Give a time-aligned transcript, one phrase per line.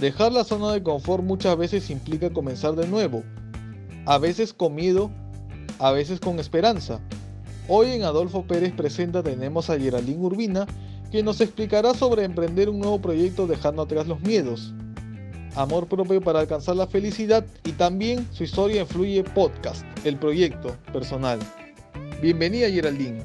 [0.00, 3.24] Dejar la zona de confort muchas veces implica comenzar de nuevo,
[4.06, 5.10] a veces con miedo,
[5.80, 7.00] a veces con esperanza.
[7.66, 10.66] Hoy en Adolfo Pérez Presenta tenemos a Geraldine Urbina,
[11.10, 14.72] que nos explicará sobre emprender un nuevo proyecto dejando atrás los miedos,
[15.56, 21.40] amor propio para alcanzar la felicidad y también su historia influye podcast, el proyecto personal.
[22.22, 23.24] Bienvenida Geraldine.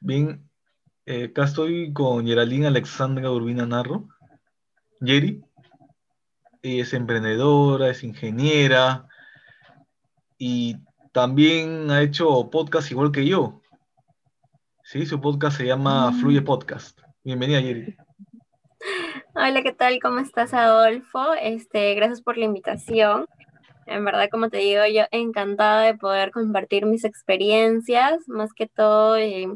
[0.00, 0.51] Bien,
[1.06, 4.08] eh, acá estoy con Geraldine Alexandra Urbina Narro.
[5.00, 5.40] Ella
[6.62, 9.08] es emprendedora, es ingeniera
[10.38, 10.76] y
[11.12, 13.60] también ha hecho podcast igual que yo.
[14.84, 16.20] Sí, su podcast se llama mm.
[16.20, 17.00] Fluye Podcast.
[17.24, 17.96] Bienvenida, Yeri.
[19.34, 19.98] Hola, ¿qué tal?
[20.00, 21.34] ¿Cómo estás, Adolfo?
[21.34, 23.26] Este, gracias por la invitación.
[23.86, 29.16] En verdad, como te digo, yo encantada de poder compartir mis experiencias, más que todo,
[29.16, 29.48] eh,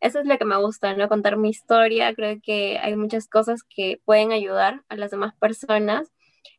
[0.00, 1.08] eso es lo que me gusta, ¿no?
[1.08, 2.14] Contar mi historia.
[2.14, 6.12] Creo que hay muchas cosas que pueden ayudar a las demás personas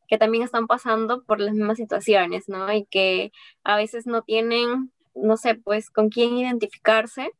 [0.07, 2.71] que también están pasando por las mismas situaciones, ¿no?
[2.73, 3.31] Y que
[3.63, 7.31] a veces no tienen, no sé, pues con quién identificarse,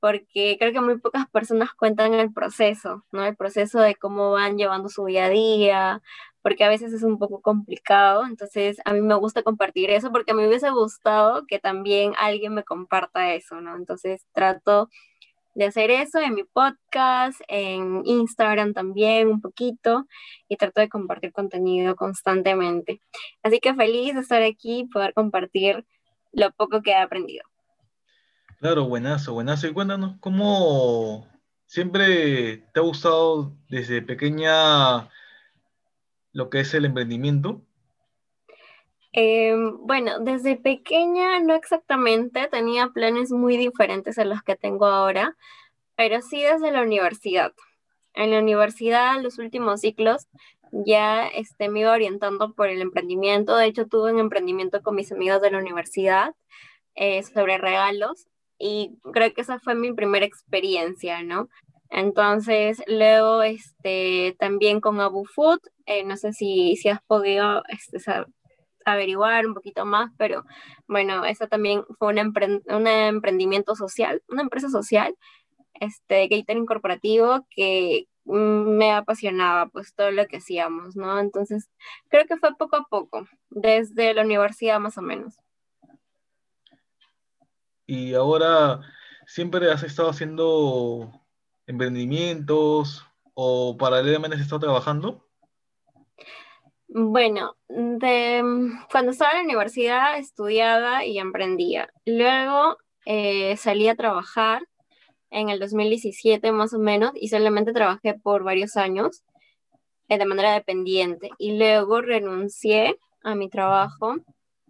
[0.00, 3.24] porque creo que muy pocas personas cuentan el proceso, ¿no?
[3.24, 6.02] El proceso de cómo van llevando su día a día,
[6.42, 10.34] porque a veces es un poco complicado, entonces a mí me gusta compartir eso porque
[10.34, 13.76] me hubiese gustado que también alguien me comparta eso, ¿no?
[13.76, 14.88] Entonces trato
[15.54, 20.06] de hacer eso en mi podcast, en Instagram también un poquito
[20.48, 23.00] y trato de compartir contenido constantemente.
[23.42, 25.84] Así que feliz de estar aquí y poder compartir
[26.32, 27.44] lo poco que he aprendido.
[28.60, 29.66] Claro, buenazo, buenazo.
[29.66, 31.26] Y cuéntanos, ¿cómo
[31.66, 35.08] siempre te ha gustado desde pequeña
[36.32, 37.62] lo que es el emprendimiento?
[39.12, 45.36] Em, bueno, desde pequeña no exactamente, tenía planes muy diferentes a los que tengo ahora,
[45.96, 47.52] pero sí desde la universidad.
[48.14, 50.28] En la universidad, los últimos ciclos,
[50.72, 53.56] ya este, me iba orientando por el emprendimiento.
[53.56, 56.34] De hecho, tuve un emprendimiento con mis amigos de la universidad
[56.94, 58.28] eh, sobre regalos
[58.58, 61.48] y creo que esa fue mi primera experiencia, ¿no?
[61.90, 67.98] Entonces, luego este, también con Abu Food, eh, no sé si, si has podido este,
[68.84, 70.44] averiguar un poquito más, pero
[70.86, 75.14] bueno, eso también fue un, emprendimiento social, una empresa social,
[75.74, 81.18] este, catering corporativo que me apasionaba pues todo lo que hacíamos, ¿no?
[81.18, 81.68] Entonces,
[82.08, 85.34] creo que fue poco a poco, desde la universidad más o menos.
[87.86, 88.80] Y ahora,
[89.26, 91.10] ¿siempre has estado haciendo
[91.66, 93.04] emprendimientos
[93.34, 95.29] o paralelamente has estado trabajando?
[96.92, 98.42] Bueno, de,
[98.90, 101.88] cuando estaba en la universidad estudiaba y emprendía.
[102.04, 104.62] Luego eh, salí a trabajar
[105.30, 109.22] en el 2017 más o menos y solamente trabajé por varios años
[110.08, 111.30] eh, de manera dependiente.
[111.38, 114.16] Y luego renuncié a mi trabajo,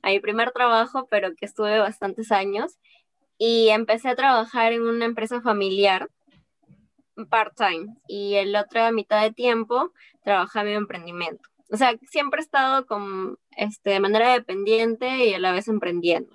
[0.03, 2.77] a mi primer trabajo, pero que estuve bastantes años,
[3.39, 6.11] y empecé a trabajar en una empresa familiar
[7.31, 9.93] part-time y el otro mitad de tiempo
[10.23, 15.35] trabajaba en mi emprendimiento o sea, siempre he estado con, este, de manera dependiente y
[15.35, 16.35] a la vez emprendiendo,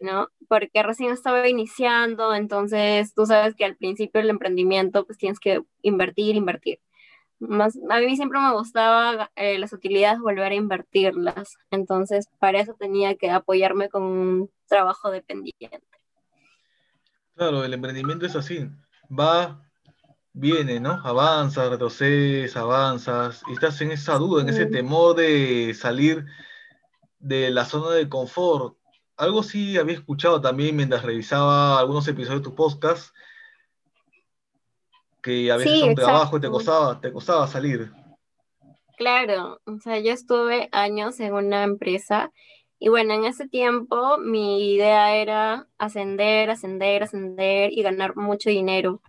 [0.00, 0.28] ¿no?
[0.48, 5.62] Porque recién estaba iniciando, entonces tú sabes que al principio del emprendimiento pues tienes que
[5.82, 6.80] invertir, invertir.
[7.38, 12.74] Más, a mí siempre me gustaba eh, las utilidades volver a invertirlas, entonces para eso
[12.74, 15.82] tenía que apoyarme con un trabajo dependiente.
[17.34, 18.68] Claro, el emprendimiento es así,
[19.10, 19.71] va
[20.32, 21.00] viene, ¿no?
[21.04, 26.24] Avanzas, retrocedes, avanzas, y estás en esa duda, en ese temor de salir
[27.18, 28.76] de la zona de confort.
[29.16, 33.14] Algo sí había escuchado también mientras revisaba algunos episodios de tu podcast,
[35.22, 37.92] que a veces un trabajo te costaba, te costaba salir.
[38.96, 42.32] Claro, o sea, yo estuve años en una empresa
[42.78, 49.00] y bueno, en ese tiempo mi idea era ascender, ascender, ascender y ganar mucho dinero.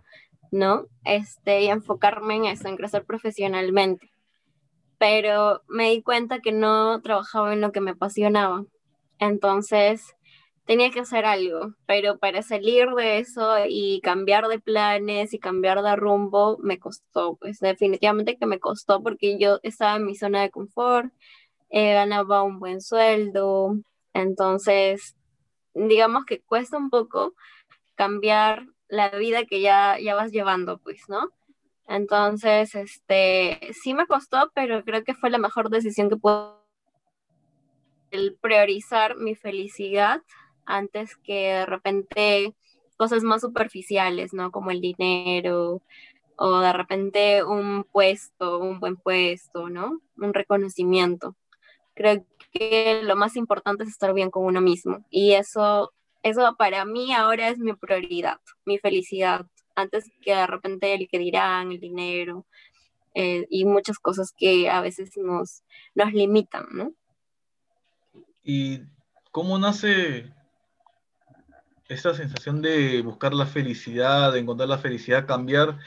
[0.50, 0.86] ¿No?
[1.04, 4.10] Este, y enfocarme en eso, en crecer profesionalmente.
[4.98, 8.64] Pero me di cuenta que no trabajaba en lo que me apasionaba.
[9.18, 10.14] Entonces,
[10.64, 15.82] tenía que hacer algo, pero para salir de eso y cambiar de planes y cambiar
[15.82, 20.42] de rumbo, me costó, pues definitivamente que me costó porque yo estaba en mi zona
[20.42, 21.12] de confort,
[21.70, 23.76] eh, ganaba un buen sueldo,
[24.14, 25.16] entonces,
[25.74, 27.34] digamos que cuesta un poco
[27.96, 31.30] cambiar la vida que ya, ya vas llevando, pues, ¿no?
[31.86, 36.64] Entonces, este, sí me costó, pero creo que fue la mejor decisión que puedo
[38.10, 40.22] el priorizar mi felicidad
[40.66, 42.54] antes que de repente
[42.96, 44.50] cosas más superficiales, ¿no?
[44.50, 45.82] Como el dinero
[46.36, 50.00] o de repente un puesto, un buen puesto, ¿no?
[50.16, 51.36] Un reconocimiento.
[51.94, 55.92] Creo que lo más importante es estar bien con uno mismo y eso,
[56.24, 61.18] eso para mí ahora es mi prioridad, mi felicidad, antes que de repente el que
[61.18, 62.46] dirán, el dinero
[63.14, 65.62] eh, y muchas cosas que a veces nos,
[65.94, 66.92] nos limitan, ¿no?
[68.42, 68.80] ¿Y
[69.30, 70.32] cómo nace
[71.88, 75.78] esta sensación de buscar la felicidad, de encontrar la felicidad, cambiar,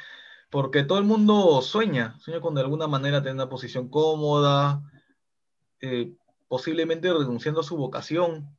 [0.51, 4.83] porque todo el mundo sueña, sueña con de alguna manera tener una posición cómoda,
[5.81, 6.13] eh,
[6.47, 8.56] posiblemente renunciando a su vocación.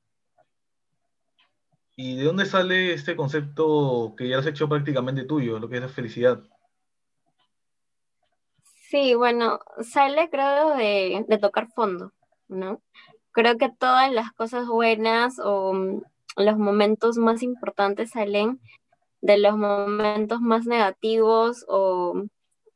[2.01, 5.83] ¿Y de dónde sale este concepto que ya has hecho prácticamente tuyo, lo que es
[5.83, 6.41] la felicidad?
[8.63, 12.13] Sí, bueno, sale creo de, tocar fondo,
[12.47, 12.81] ¿no?
[13.33, 16.01] Creo que todas las cosas buenas o
[16.37, 18.61] los momentos más importantes salen
[19.21, 22.27] de los momentos más negativos o,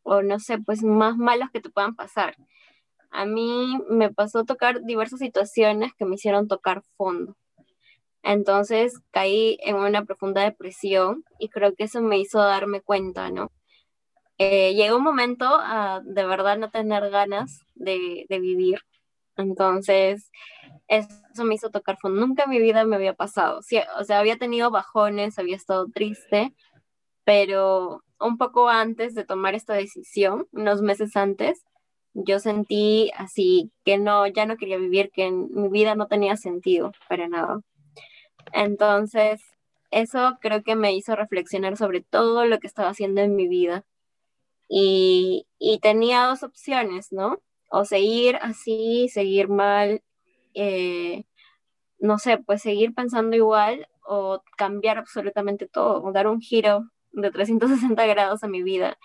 [0.05, 2.35] no sé, pues más malos que te puedan pasar.
[3.13, 7.37] A mí me pasó tocar diversas situaciones que me hicieron tocar fondo.
[8.23, 13.51] Entonces caí en una profunda depresión y creo que eso me hizo darme cuenta, ¿no?
[14.39, 18.81] Eh, llegó un momento a de verdad no tener ganas de, vivir.
[19.37, 20.31] Entonces
[20.89, 22.21] eso me hizo tocar fondo.
[22.21, 23.61] Nunca en mi vida me había pasado.
[23.61, 26.55] o sea, había tenido bajones, había estado triste,
[27.25, 31.65] pero un poco antes de tomar esta decisión, unos meses antes,
[32.15, 36.93] yo sentí así que no, ya no quería vivir, que mi vida no tenía sentido
[37.09, 37.61] para nada.
[38.53, 39.43] Entonces,
[39.91, 43.85] eso creo que me hizo reflexionar sobre todo lo que estaba haciendo en mi vida.
[44.69, 47.41] Y, y tenía dos opciones, ¿no?
[47.71, 50.03] O seguir así, seguir mal
[50.55, 51.25] eh,
[51.99, 58.07] no sé, pues seguir pensando igual o cambiar absolutamente todo, dar un giro de 360
[58.07, 58.99] grados a mi vida.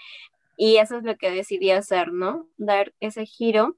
[0.57, 2.47] Y eso es lo que decidí hacer, ¿no?
[2.57, 3.77] Dar ese giro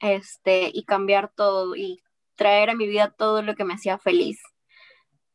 [0.00, 2.02] este, y cambiar todo y
[2.36, 4.40] traer a mi vida todo lo que me hacía feliz.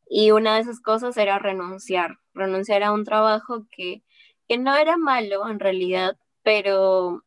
[0.09, 4.03] Y una de esas cosas era renunciar, renunciar a un trabajo que,
[4.47, 7.23] que no era malo en realidad, pero,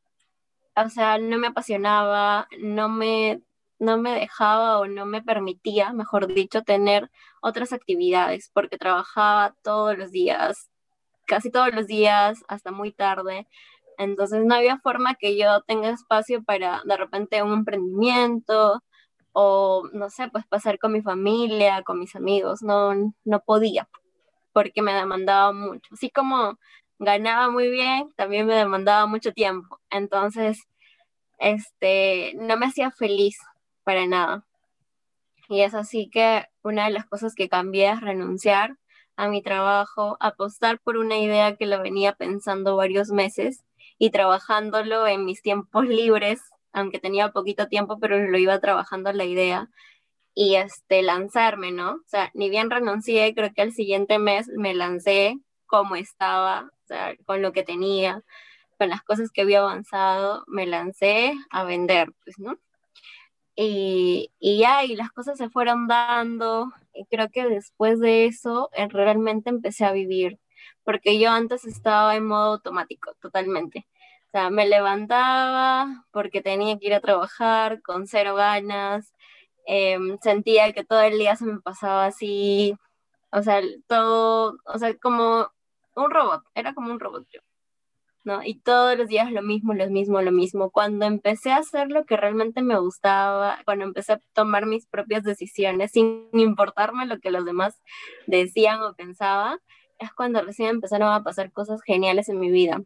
[0.76, 3.42] o sea, no me apasionaba, no me
[3.80, 7.10] no me dejaba o no me permitía, mejor dicho, tener
[7.40, 10.70] otras actividades, porque trabajaba todos los días,
[11.26, 13.48] casi todos los días, hasta muy tarde.
[13.98, 18.82] Entonces no había forma que yo tenga espacio para de repente un emprendimiento
[19.32, 22.62] o, no sé, pues pasar con mi familia, con mis amigos.
[22.62, 22.92] No,
[23.24, 23.88] no podía,
[24.52, 25.94] porque me demandaba mucho.
[25.94, 26.58] Así como
[26.98, 29.80] ganaba muy bien, también me demandaba mucho tiempo.
[29.90, 30.68] Entonces,
[31.38, 33.38] este, no me hacía feliz
[33.84, 34.44] para nada.
[35.48, 38.76] Y es así que una de las cosas que cambié es renunciar
[39.16, 43.64] a mi trabajo, apostar por una idea que lo venía pensando varios meses
[43.98, 46.40] y trabajándolo en mis tiempos libres,
[46.72, 49.68] aunque tenía poquito tiempo, pero lo iba trabajando la idea
[50.34, 51.92] y este lanzarme, ¿no?
[51.92, 56.86] O sea, ni bien renuncié, creo que el siguiente mes me lancé como estaba, o
[56.86, 58.22] sea, con lo que tenía,
[58.78, 62.58] con las cosas que había avanzado, me lancé a vender, pues, ¿no?
[63.54, 66.72] Y, ya, y las cosas se fueron dando.
[66.94, 70.38] Y creo que después de eso eh, realmente empecé a vivir,
[70.82, 73.86] porque yo antes estaba en modo automático, totalmente.
[74.30, 79.12] O sea, me levantaba porque tenía que ir a trabajar con cero ganas,
[79.66, 82.76] em, sentía que todo el día se me pasaba así,
[83.32, 85.50] o sea, todo, o sea, como
[85.96, 87.40] un robot, era como un robot yo.
[88.24, 88.42] ¿no?
[88.44, 90.70] Y todos los días lo mismo, lo mismo, lo mismo.
[90.70, 95.24] Cuando empecé a hacer lo que realmente me gustaba, cuando empecé a tomar mis propias
[95.24, 97.80] decisiones sin importarme lo que los demás
[98.26, 99.58] decían o pensaban,
[99.98, 102.82] es cuando recién empezaron a pasar cosas geniales en mi vida.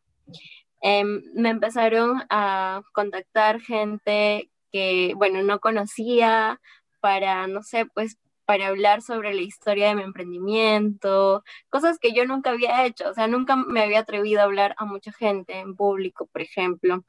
[0.87, 6.61] Em, me empezaron a contactar gente que, bueno, no conocía
[7.01, 12.27] para, no sé, pues para hablar sobre la historia de mi emprendimiento, cosas que yo
[12.27, 15.75] nunca había hecho, o sea, nunca me había atrevido a hablar a mucha gente en
[15.75, 17.03] público, por ejemplo.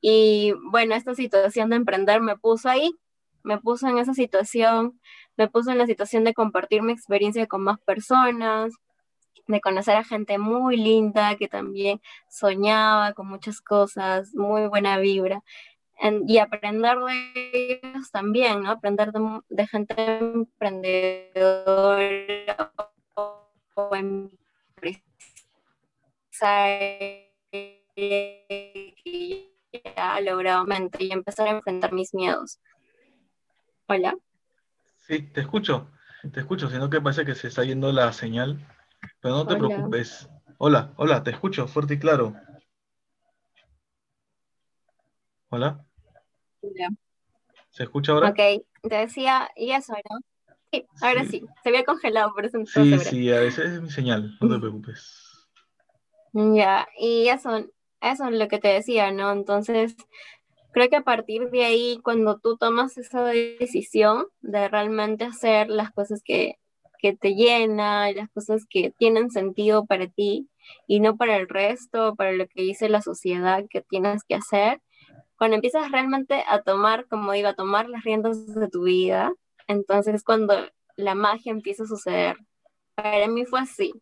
[0.00, 2.92] Y bueno, esta situación de emprender me puso ahí,
[3.44, 5.00] me puso en esa situación,
[5.36, 8.72] me puso en la situación de compartir mi experiencia con más personas,
[9.46, 15.42] de conocer a gente muy linda que también soñaba con muchas cosas, muy buena vibra
[16.26, 18.70] y aprender de ellos también, ¿no?
[18.70, 22.72] Aprender de, gente emprendedora
[23.74, 25.02] o empresaria
[27.94, 29.52] que
[29.96, 32.60] ha logrado mente y empezar a enfrentar mis miedos.
[33.86, 34.14] Hola.
[34.98, 35.90] Sí, te escucho.
[36.32, 38.58] te escucho, sino que parece que se está yendo la señal.
[39.26, 40.28] Pero no te preocupes.
[40.58, 42.36] Hola, hola, te escucho fuerte y claro.
[45.48, 45.84] Hola.
[47.70, 48.28] ¿Se escucha ahora?
[48.28, 50.20] Ok, te decía, y eso, ¿no?
[50.70, 51.44] Sí, ahora sí.
[51.64, 55.48] Se había congelado, por eso Sí, sí, a veces es mi señal, no te preocupes.
[56.32, 57.66] Ya, y eso,
[58.00, 59.32] eso es lo que te decía, ¿no?
[59.32, 59.96] Entonces,
[60.70, 65.90] creo que a partir de ahí, cuando tú tomas esa decisión de realmente hacer las
[65.90, 66.60] cosas que,
[66.98, 70.48] que te llenan, las cosas que tienen sentido para ti
[70.86, 74.80] y no para el resto, para lo que dice la sociedad que tienes que hacer,
[75.36, 79.32] cuando empiezas realmente a tomar, como digo, a tomar las riendas de tu vida,
[79.68, 80.54] entonces cuando
[80.96, 82.38] la magia empieza a suceder.
[82.94, 83.92] Para mí fue así.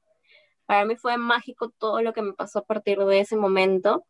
[0.66, 4.06] Para mí fue mágico todo lo que me pasó a partir de ese momento.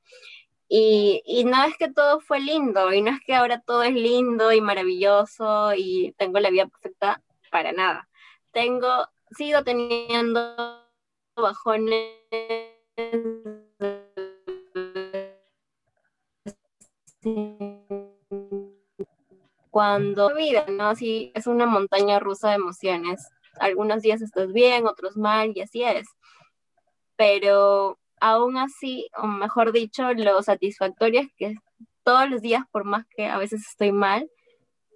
[0.68, 3.94] Y, y, no es que todo fue lindo, y no es que ahora todo es
[3.94, 8.08] lindo y maravilloso y tengo la vida perfecta, para nada.
[8.54, 10.54] Tengo, sigo teniendo
[11.36, 12.14] bajones
[19.70, 20.86] cuando vida, ¿no?
[20.90, 23.28] Así es una montaña rusa de emociones.
[23.58, 26.06] Algunos días estás bien, otros mal, y así es.
[27.16, 31.54] Pero aún así, o mejor dicho, lo satisfactorio es que
[32.04, 34.30] todos los días, por más que a veces estoy mal,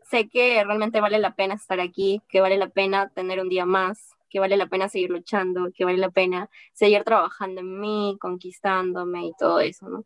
[0.08, 3.66] sé que realmente vale la pena estar aquí, que vale la pena tener un día
[3.66, 8.16] más, que vale la pena seguir luchando, que vale la pena seguir trabajando en mí,
[8.20, 10.04] conquistándome y todo eso, ¿no?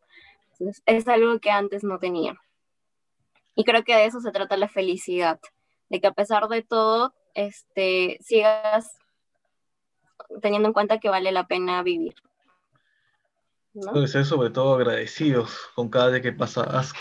[0.52, 2.36] Entonces, es algo que antes no tenía.
[3.54, 5.40] Y creo que de eso se trata la felicidad,
[5.88, 8.96] de que a pesar de todo, este, sigas
[10.40, 12.14] teniendo en cuenta que vale la pena vivir.
[13.74, 14.06] ¿no?
[14.06, 16.92] ser sobre todo agradecidos con cada día que pasas,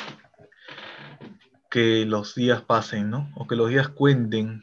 [1.72, 3.32] que los días pasen, ¿no?
[3.36, 4.62] O que los días cuenten.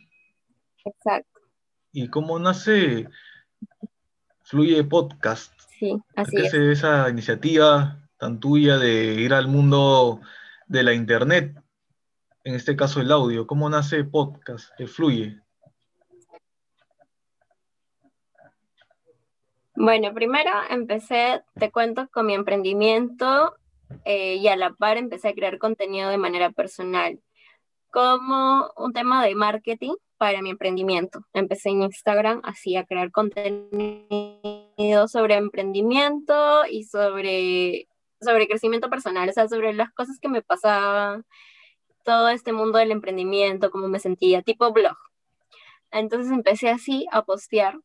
[0.84, 1.40] Exacto.
[1.90, 3.08] ¿Y cómo nace
[4.44, 5.52] Fluye Podcast?
[5.80, 6.54] Sí, así es.
[6.54, 10.20] esa iniciativa tan tuya de ir al mundo
[10.68, 11.56] de la internet
[12.48, 13.46] en este caso el audio?
[13.46, 14.70] ¿Cómo nace podcast?
[14.78, 15.38] ¿El fluye?
[19.74, 23.54] Bueno, primero empecé, te cuento, con mi emprendimiento
[24.04, 27.20] eh, y a la par empecé a crear contenido de manera personal,
[27.90, 31.20] como un tema de marketing para mi emprendimiento.
[31.32, 37.88] Empecé en Instagram así a crear contenido sobre emprendimiento y sobre,
[38.20, 41.24] sobre crecimiento personal, o sea, sobre las cosas que me pasaban,
[42.04, 44.96] todo este mundo del emprendimiento, cómo me sentía, tipo blog.
[45.90, 47.78] Entonces empecé así a postear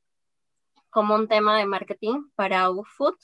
[0.89, 3.15] como un tema de marketing para Food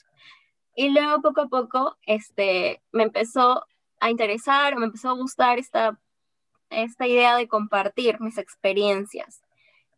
[0.74, 3.64] y luego poco a poco este, me empezó
[4.00, 5.98] a interesar, me empezó a gustar esta,
[6.70, 9.42] esta idea de compartir mis experiencias.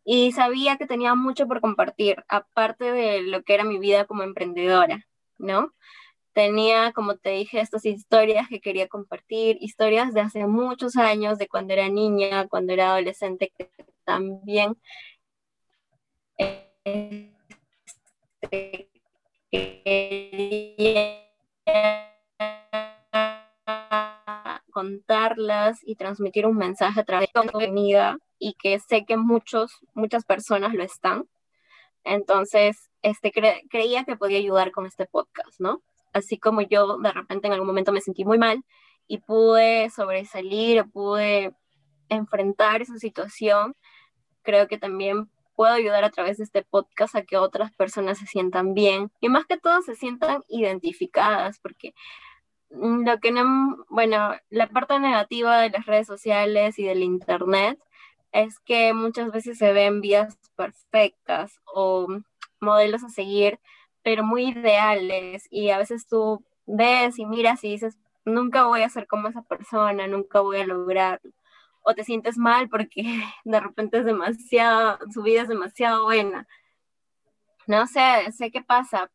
[0.05, 4.23] Y sabía que tenía mucho por compartir, aparte de lo que era mi vida como
[4.23, 5.71] emprendedora, ¿no?
[6.33, 11.47] tenía, como te dije, estas historias que quería compartir, historias de hace muchos años, de
[11.47, 13.69] cuando era niña, cuando era adolescente, que
[14.03, 14.75] también
[24.71, 29.71] contarlas y transmitir un mensaje a través de mi vida y que sé que muchos,
[29.93, 31.29] muchas personas lo están.
[32.03, 33.31] Entonces, este,
[33.69, 35.81] creía que podía ayudar con este podcast, ¿no?
[36.13, 38.63] así como yo de repente en algún momento me sentí muy mal
[39.07, 41.53] y pude sobresalir, pude
[42.07, 43.75] enfrentar esa situación,
[44.43, 48.25] creo que también puedo ayudar a través de este podcast a que otras personas se
[48.27, 51.93] sientan bien y más que todo se sientan identificadas, porque
[52.69, 57.79] lo que no, bueno, la parte negativa de las redes sociales y del internet
[58.31, 62.07] es que muchas veces se ven vidas perfectas o
[62.59, 63.59] modelos a seguir
[64.03, 68.89] pero muy ideales y a veces tú ves y miras y dices, nunca voy a
[68.89, 71.31] ser como esa persona, nunca voy a lograrlo.
[71.83, 73.03] O te sientes mal porque
[73.45, 76.47] de repente es demasiado, su vida es demasiado buena.
[77.67, 79.09] No sé, sé qué pasa.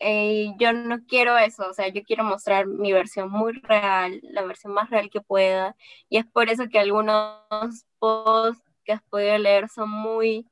[0.00, 4.42] Eh, yo no quiero eso, o sea, yo quiero mostrar mi versión muy real, la
[4.42, 5.76] versión más real que pueda.
[6.08, 10.46] Y es por eso que algunos posts que has podido leer son muy,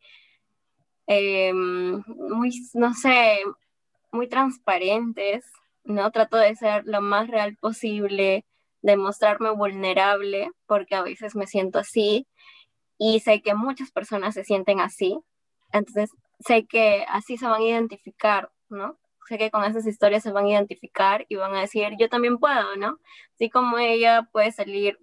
[1.07, 3.38] em, muy, no sé,
[4.12, 5.45] muy transparentes,
[5.85, 6.11] ¿no?
[6.12, 8.45] Trato de ser lo más real posible,
[8.83, 12.27] de mostrarme vulnerable, porque a veces me siento así
[12.99, 15.19] y sé que muchas personas se sienten así.
[15.73, 16.11] Entonces,
[16.41, 18.99] sé que así se van a identificar, ¿no?
[19.29, 22.39] Sé que con esas historias se van a identificar y van a decir, yo también
[22.39, 22.99] puedo, ¿no?
[23.35, 24.99] Así como ella puede salir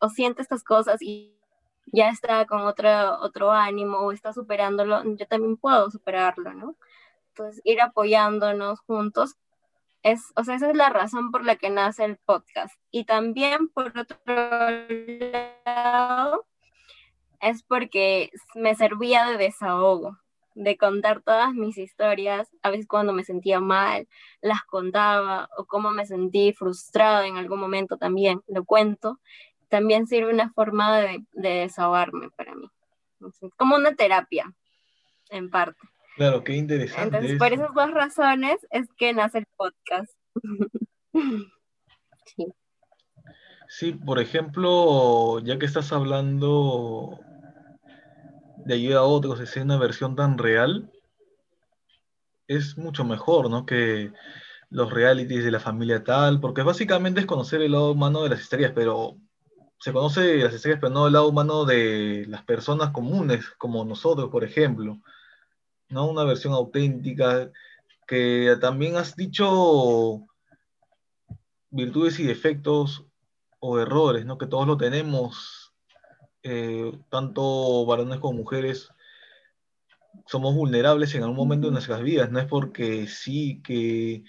[0.00, 1.36] o, siente estas cosas y
[1.86, 6.76] ya está con otro, otro ánimo o está superándolo, yo también puedo superarlo, ¿no?
[7.30, 9.36] Entonces, ir apoyándonos juntos
[10.02, 12.74] es, o sea, esa es la razón por la que nace el podcast.
[12.90, 14.18] Y también, por otro
[15.64, 16.46] lado,
[17.40, 20.18] es porque me servía de desahogo,
[20.54, 24.08] de contar todas mis historias, a veces cuando me sentía mal,
[24.40, 29.20] las contaba, o cómo me sentí frustrada en algún momento también, lo cuento.
[29.68, 32.68] También sirve una forma de, de desahogarme para mí.
[33.56, 34.52] Como una terapia,
[35.30, 35.78] en parte.
[36.20, 37.16] Claro, qué interesante.
[37.16, 40.12] Entonces, por esas dos razones es que nace el podcast.
[42.36, 42.46] sí.
[43.70, 47.18] Sí, por ejemplo, ya que estás hablando
[48.66, 50.92] de ayuda a otros, de ser una versión tan real,
[52.48, 53.64] es mucho mejor, ¿no?
[53.64, 54.12] Que
[54.68, 58.42] los realities de la familia tal, porque básicamente es conocer el lado humano de las
[58.42, 59.16] historias, pero
[59.78, 64.28] se conoce las historias, pero no el lado humano de las personas comunes, como nosotros,
[64.28, 65.00] por ejemplo.
[65.90, 66.08] ¿No?
[66.08, 67.50] Una versión auténtica,
[68.06, 70.26] que también has dicho
[71.70, 73.06] virtudes y defectos
[73.60, 74.38] o errores, ¿no?
[74.38, 75.72] Que todos lo tenemos,
[76.42, 78.88] eh, tanto varones como mujeres,
[80.26, 84.24] somos vulnerables en algún momento de nuestras vidas, no es porque sí que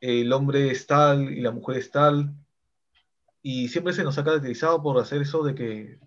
[0.00, 2.34] el hombre es tal y la mujer es tal,
[3.42, 6.00] y siempre se nos ha caracterizado por hacer eso de que,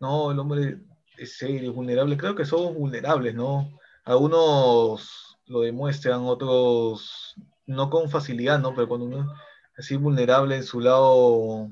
[0.00, 0.80] no, el hombre
[1.24, 3.78] es serio, vulnerable, creo que somos vulnerables, ¿no?
[4.04, 7.34] Algunos lo demuestran, otros
[7.66, 8.74] no con facilidad, ¿no?
[8.74, 9.32] Pero cuando uno
[9.72, 11.68] es así vulnerable en su lado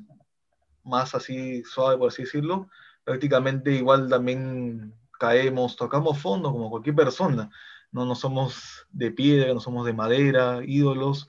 [0.85, 2.69] más así suave, por así decirlo,
[3.05, 7.51] prácticamente igual también caemos, tocamos fondo como cualquier persona.
[7.93, 11.29] No, no somos de piedra, no somos de madera, ídolos.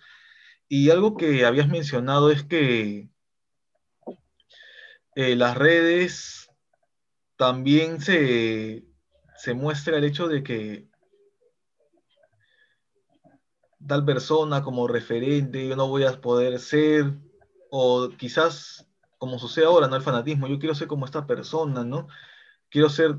[0.68, 3.10] Y algo que habías mencionado es que
[5.16, 6.41] eh, las redes
[7.42, 8.86] también se,
[9.56, 10.88] muestra el hecho de que
[13.88, 17.16] tal persona como referente yo no voy a poder ser,
[17.72, 19.96] o quizás como sucede ahora, ¿no?
[19.96, 22.08] El fanatismo, yo quiero ser como esta persona, ¿no?
[22.70, 23.18] Quiero ser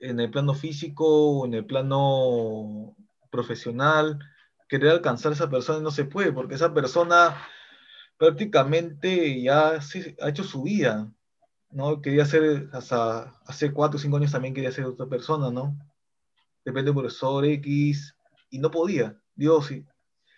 [0.00, 2.96] en el plano físico en el plano
[3.30, 4.18] profesional,
[4.66, 7.36] querer alcanzar a esa persona no se puede, porque esa persona
[8.16, 9.72] prácticamente ya
[10.22, 11.12] ha hecho su vida,
[11.70, 12.00] ¿no?
[12.00, 15.76] Quería ser, hasta hace cuatro o cinco años también quería ser otra persona, ¿no?
[16.64, 18.14] Depende del profesor X,
[18.50, 19.16] y no podía.
[19.34, 19.84] Dios, sí.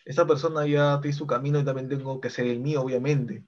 [0.05, 3.45] Esa persona ya tiene su camino y también tengo que ser el mío, obviamente.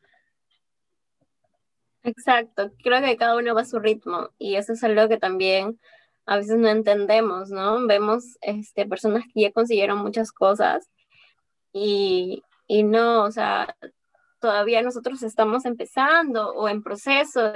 [2.05, 5.79] Exacto, creo que cada uno va a su ritmo y eso es algo que también
[6.27, 7.87] a veces no entendemos, ¿no?
[7.87, 10.91] Vemos este, personas que ya consiguieron muchas cosas
[11.73, 13.77] y, y no, o sea,
[14.43, 17.53] todavía nosotros estamos empezando o en proceso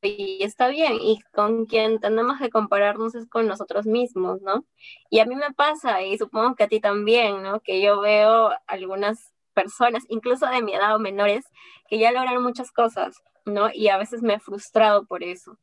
[0.00, 4.64] y está bien, y con quien tenemos que compararnos es con nosotros mismos, ¿no?
[5.10, 7.60] Y a mí me pasa, y supongo que a ti también, ¿no?
[7.60, 11.46] Que yo veo algunas personas, incluso de mi edad o menores,
[11.88, 13.70] que ya lograron muchas cosas, ¿no?
[13.72, 15.58] Y a veces me he frustrado por eso.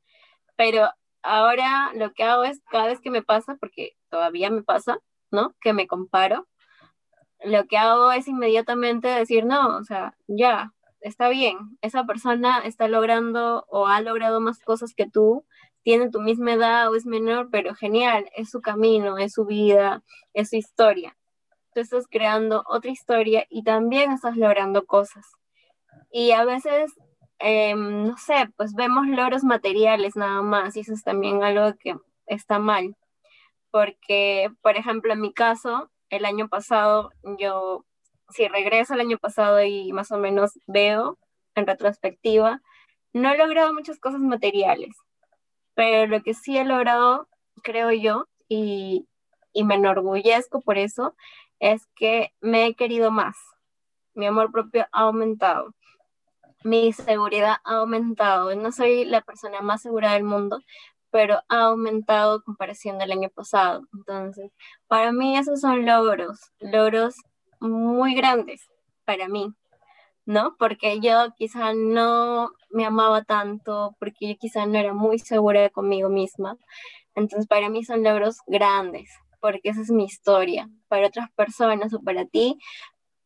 [0.55, 0.89] Pero
[1.21, 4.99] ahora lo que hago es, cada vez que me pasa, porque todavía me pasa,
[5.31, 5.55] ¿no?
[5.61, 6.47] Que me comparo,
[7.43, 12.87] lo que hago es inmediatamente decir, no, o sea, ya, está bien, esa persona está
[12.87, 15.45] logrando o ha logrado más cosas que tú,
[15.83, 20.03] tiene tu misma edad o es menor, pero genial, es su camino, es su vida,
[20.33, 21.17] es su historia.
[21.73, 25.25] Tú estás creando otra historia y también estás logrando cosas.
[26.11, 26.93] Y a veces,
[27.39, 31.95] em, no sé, pues vemos logros materiales nada más y eso es también algo que
[32.27, 32.95] está mal.
[33.71, 37.85] Porque, por ejemplo, en mi caso, el año pasado, yo,
[38.29, 41.17] si regreso al año pasado y más o menos veo
[41.55, 42.61] en retrospectiva,
[43.13, 44.95] no he logrado muchas cosas materiales,
[45.73, 47.27] pero lo que sí he logrado,
[47.63, 49.07] creo yo, y,
[49.53, 51.15] y me enorgullezco por eso,
[51.59, 53.37] es que me he querido más.
[54.13, 55.73] Mi amor propio ha aumentado.
[56.63, 58.53] Mi seguridad ha aumentado.
[58.55, 60.59] No soy la persona más segura del mundo,
[61.11, 63.83] pero ha aumentado en comparación del año pasado.
[63.93, 64.51] Entonces,
[64.87, 67.15] para mí esos son logros, logros
[67.59, 68.67] muy grandes
[69.05, 69.53] para mí,
[70.25, 70.55] ¿no?
[70.57, 76.09] Porque yo quizá no me amaba tanto, porque yo quizá no era muy segura conmigo
[76.09, 76.57] misma.
[77.13, 79.09] Entonces, para mí son logros grandes,
[79.41, 80.69] porque esa es mi historia.
[80.87, 82.57] Para otras personas o para ti,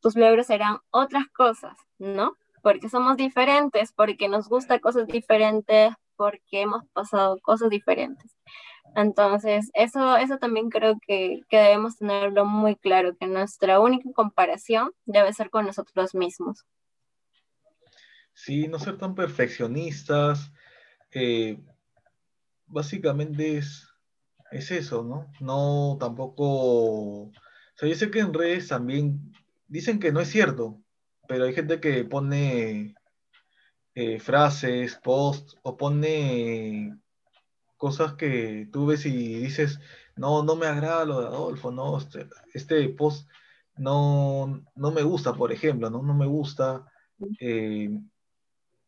[0.02, 2.36] tus logros serán otras cosas, ¿no?
[2.64, 8.36] Porque somos diferentes, porque nos gusta cosas diferentes, porque hemos pasado cosas diferentes.
[8.96, 14.92] Entonces, eso, eso también creo que, que, debemos tenerlo muy claro, que nuestra única comparación
[15.06, 16.66] debe ser con nosotros mismos.
[18.34, 20.52] Sí, no ser tan perfeccionistas,
[21.12, 21.60] eh,
[22.68, 23.88] básicamente es,
[24.52, 25.32] es eso, ¿no?
[25.40, 26.44] No tampoco,
[27.24, 27.32] o
[27.76, 29.34] sea, yo sé que en redes también
[29.68, 30.82] dicen que no es cierto,
[31.28, 32.96] pero hay gente que pone
[33.96, 36.98] eh, frases, posts o pone
[37.78, 39.80] cosas que tú ves y dices,
[40.16, 43.28] no, no me agrada lo de Adolfo, no, este, este post
[43.78, 46.86] no, no me gusta, por ejemplo, no, no me gusta,
[47.40, 47.90] eh,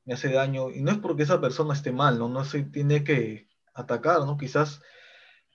[0.05, 3.03] me hace daño, y no es porque esa persona esté mal, no, no se tiene
[3.03, 4.37] que atacar, ¿no?
[4.37, 4.81] Quizás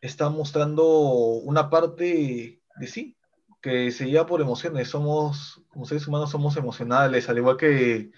[0.01, 3.17] está mostrando una parte de sí,
[3.62, 8.11] que se lleva por emociones, somos, como seres humanos somos emocionales, al igual que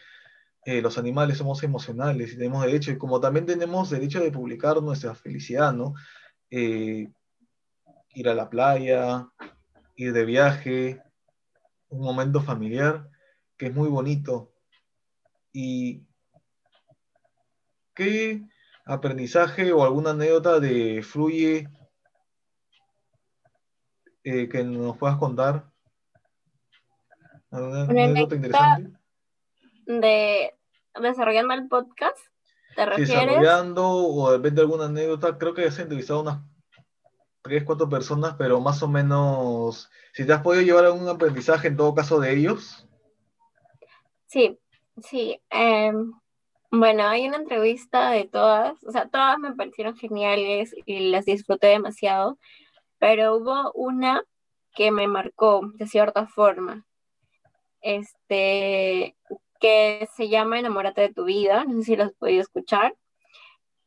[0.67, 4.83] eh, los animales somos emocionales y tenemos derecho, y como también tenemos derecho de publicar
[4.83, 5.95] nuestra felicidad, ¿no?
[6.51, 7.13] Eh,
[8.15, 9.29] ir a la playa,
[9.97, 11.03] ir de viaje,
[11.89, 13.09] un momento familiar
[13.57, 14.53] que es muy bonito.
[15.53, 16.07] ¿Y
[17.95, 18.43] qué
[18.85, 21.69] aprendizaje o alguna anécdota de Fluye
[24.25, 25.71] eh, que nos puedas contar?
[27.51, 28.99] ¿Alguna anécdota interesante?
[29.87, 30.54] De
[31.01, 32.19] desarrollando el podcast,
[32.75, 33.27] ¿te refieres?
[33.27, 36.41] Desarrollando o de repente alguna anécdota, creo que has entrevistado unas
[37.43, 41.77] tres, cuatro personas, pero más o menos, si te has podido llevar algún aprendizaje en
[41.77, 42.89] todo caso de ellos.
[44.27, 44.59] Sí,
[45.03, 45.41] sí.
[45.51, 46.13] Em,
[46.71, 51.69] bueno, hay una entrevista de todas, o sea, todas me parecieron geniales y las disfruté
[51.69, 52.39] demasiado,
[52.99, 54.25] pero hubo una
[54.75, 56.85] que me marcó de cierta forma,
[57.81, 59.17] este,
[59.65, 62.95] que se llama Enamórate de tu vida, no sé si lo has podido escuchar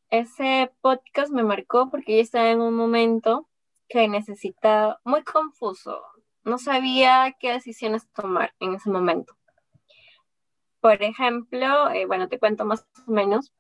[0.10, 3.48] ese podcast me marcó porque yo estaba en un momento
[3.90, 6.02] que necesitaba, muy confuso,
[6.44, 9.34] no sabía qué decisiones tomar en ese momento.
[10.80, 13.54] Por ejemplo, eh, bueno, te cuento más o menos,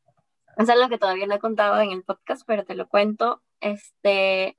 [0.57, 3.41] es algo que todavía no he contado en el podcast, pero te lo cuento.
[3.59, 4.55] Este,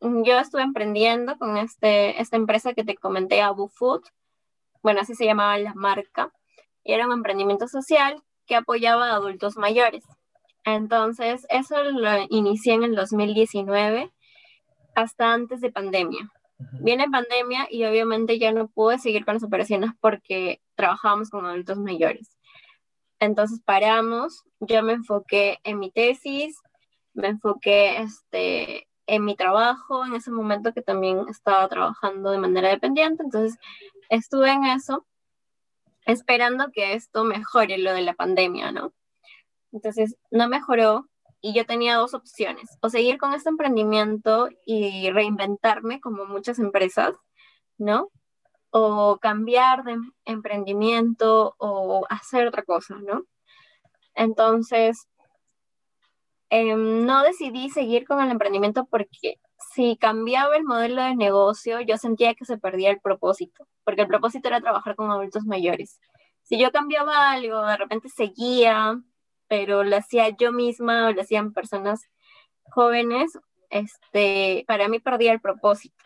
[0.00, 4.02] yo estuve emprendiendo con este, esta empresa que te comenté, Abu Food,
[4.82, 6.32] bueno, así se llamaba la marca,
[6.84, 10.04] era un emprendimiento social que apoyaba a adultos mayores.
[10.64, 14.10] Entonces, eso lo inicié en el 2019,
[14.94, 16.30] hasta antes de pandemia.
[16.80, 21.78] Viene pandemia y obviamente ya no pude seguir con las operaciones porque trabajábamos con adultos
[21.78, 22.36] mayores.
[23.18, 26.58] Entonces paramos, yo me enfoqué en mi tesis,
[27.12, 32.68] me enfoqué este, en mi trabajo, en ese momento que también estaba trabajando de manera
[32.68, 33.58] dependiente, entonces
[34.08, 35.06] estuve en eso,
[36.06, 38.92] esperando que esto mejore lo de la pandemia, ¿no?
[39.72, 41.08] Entonces, no mejoró
[41.40, 47.14] y yo tenía dos opciones, o seguir con este emprendimiento y reinventarme como muchas empresas,
[47.78, 48.10] ¿no?
[48.70, 53.24] O cambiar de emprendimiento o hacer otra cosa, ¿no?
[54.14, 55.06] Entonces,
[56.50, 59.38] em, no decidí seguir con el emprendimiento porque
[59.74, 64.08] si cambiaba el modelo de negocio, yo sentía que se perdía el propósito, porque el
[64.08, 66.00] propósito era trabajar con adultos mayores.
[66.42, 69.02] Si yo cambiaba algo, de repente seguía
[69.48, 72.08] pero lo hacía yo misma o lo hacían personas
[72.70, 73.38] jóvenes,
[73.70, 76.04] este, para mí perdía el propósito.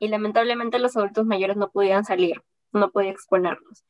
[0.00, 3.84] Y lamentablemente los adultos mayores no podían salir, no podía exponerlos.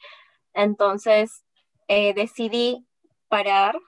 [0.55, 1.45] Entonces
[1.87, 2.87] eh, decidí
[3.29, 3.79] parar,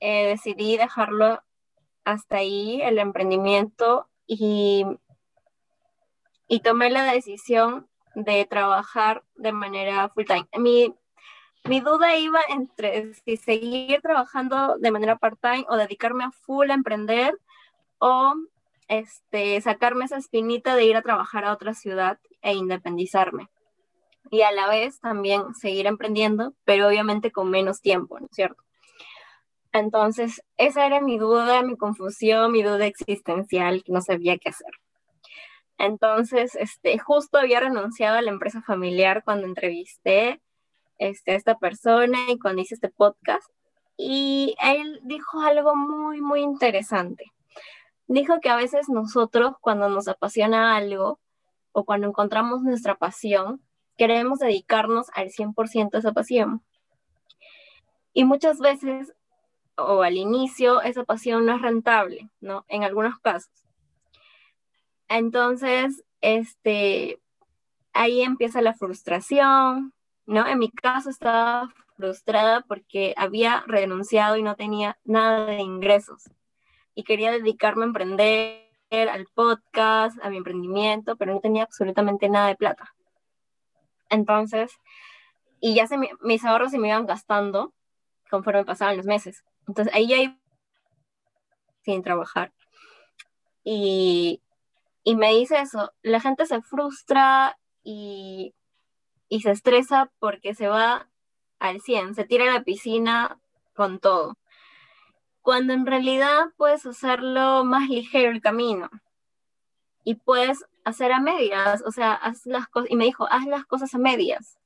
[0.00, 1.42] eh, decidí dejarlo
[2.04, 4.84] hasta ahí, el emprendimiento, y,
[6.48, 10.48] y tomé la decisión de trabajar de manera full time.
[10.58, 10.94] Mi,
[11.64, 16.74] mi duda iba entre si seguir trabajando de manera part-time o dedicarme a full a
[16.74, 17.38] emprender
[17.98, 18.34] o
[18.88, 23.48] este, sacarme esa espinita de ir a trabajar a otra ciudad e independizarme.
[24.30, 28.65] Y a la vez también seguir emprendiendo, pero obviamente con menos tiempo, ¿no es cierto?
[29.78, 34.70] Entonces, esa era mi duda, mi confusión, mi duda existencial, que no sabía qué hacer.
[35.78, 40.40] Entonces, este, justo había renunciado a la empresa familiar cuando entrevisté
[40.98, 43.50] este, esta persona y cuando hice este podcast.
[43.98, 47.32] Y él dijo algo muy, muy interesante.
[48.06, 51.18] Dijo que a veces nosotros cuando nos apasiona algo
[51.72, 53.60] o cuando encontramos nuestra pasión,
[53.98, 56.62] queremos dedicarnos al 100% a esa pasión.
[58.14, 59.12] Y muchas veces,
[59.76, 62.64] o al inicio, esa pasión no es rentable, ¿no?
[62.68, 63.52] En algunos casos.
[65.08, 67.20] Entonces, este,
[67.92, 69.92] ahí empieza la frustración,
[70.26, 70.46] ¿no?
[70.46, 76.30] En mi caso estaba frustrada porque había renunciado y no tenía nada de ingresos
[76.94, 82.48] y quería dedicarme a emprender, al podcast, a mi emprendimiento, pero no tenía absolutamente nada
[82.48, 82.94] de plata.
[84.08, 84.72] Entonces,
[85.60, 85.86] y ya
[86.22, 87.74] mis ahorros se me iban gastando
[88.30, 89.44] conforme pasaban los meses.
[89.66, 90.36] Entonces ahí ya iba
[91.82, 92.52] sin trabajar.
[93.64, 94.42] Y,
[95.02, 98.54] y me dice eso, la gente se frustra y,
[99.28, 101.08] y se estresa porque se va
[101.58, 103.38] al 100, se tira a la piscina
[103.74, 104.36] con todo.
[105.42, 108.90] Cuando en realidad puedes hacerlo más ligero el camino
[110.04, 113.64] y puedes hacer a medias, o sea, haz las cosas, y me dijo, haz las
[113.64, 114.58] cosas a medias.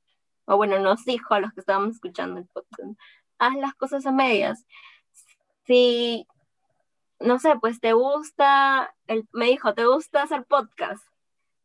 [0.46, 2.98] O bueno, nos dijo a los que estábamos escuchando el podcast,
[3.40, 4.64] haz las cosas a medias.
[5.66, 6.28] Si,
[7.18, 11.04] no sé, pues te gusta, el, me dijo, te gusta hacer podcast.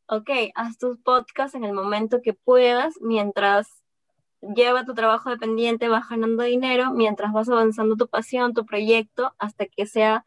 [0.07, 3.67] Ok, haz tus podcasts en el momento que puedas, mientras
[4.41, 9.65] lleva tu trabajo dependiente, vas ganando dinero, mientras vas avanzando tu pasión, tu proyecto, hasta
[9.65, 10.25] que sea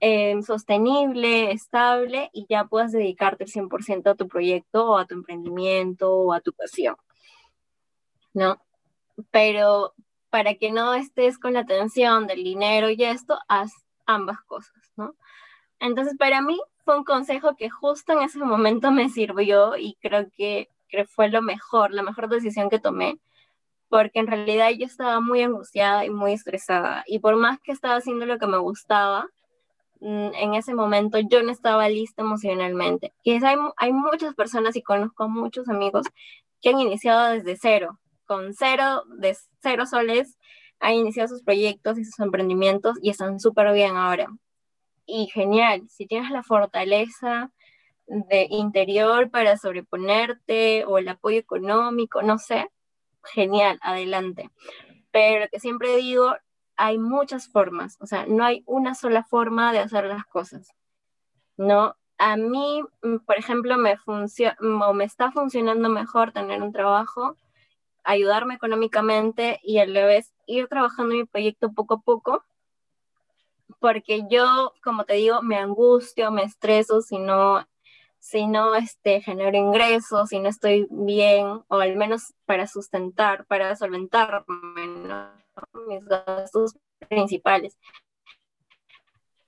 [0.00, 5.14] eh, sostenible, estable y ya puedas dedicarte el 100% a tu proyecto o a tu
[5.14, 6.96] emprendimiento o a tu pasión.
[8.34, 8.60] ¿No?
[9.30, 9.94] Pero
[10.30, 13.72] para que no estés con la tensión del dinero y esto, haz
[14.06, 15.14] ambas cosas, ¿no?
[15.80, 20.28] Entonces, para mí fue un consejo que justo en ese momento me sirvió y creo
[20.36, 23.18] que, que fue lo mejor, la mejor decisión que tomé,
[23.88, 27.04] porque en realidad yo estaba muy angustiada y muy estresada.
[27.06, 29.28] Y por más que estaba haciendo lo que me gustaba,
[30.00, 33.12] Mm, en ese momento yo no estaba lista emocionalmente.
[33.22, 36.06] Y hay, hay muchas personas y conozco muchos amigos
[36.62, 37.98] que han iniciado desde cero,
[38.30, 40.38] con cero, de cero soles,
[40.78, 44.28] han iniciado sus proyectos y sus emprendimientos y están súper bien ahora.
[45.04, 47.50] Y genial, si tienes la fortaleza
[48.06, 52.70] de interior para sobreponerte o el apoyo económico, no sé,
[53.24, 54.48] genial, adelante.
[55.10, 56.32] Pero que siempre digo,
[56.76, 60.68] hay muchas formas, o sea, no hay una sola forma de hacer las cosas.
[61.56, 64.56] No, a mí, mm, por ejemplo, me funciona
[64.94, 67.36] me está funcionando mejor tener un trabajo,
[68.04, 72.44] ayudarme económicamente y a la vez ir trabajando mi proyecto poco a poco,
[73.78, 77.66] porque yo, como te digo, me angustio, me estreso si no
[78.20, 83.74] si no este, genero ingresos, si no estoy bien, o al menos para sustentar, para
[83.76, 85.40] solventarme, ¿no?
[85.88, 86.76] mis gastos
[87.08, 87.76] principales.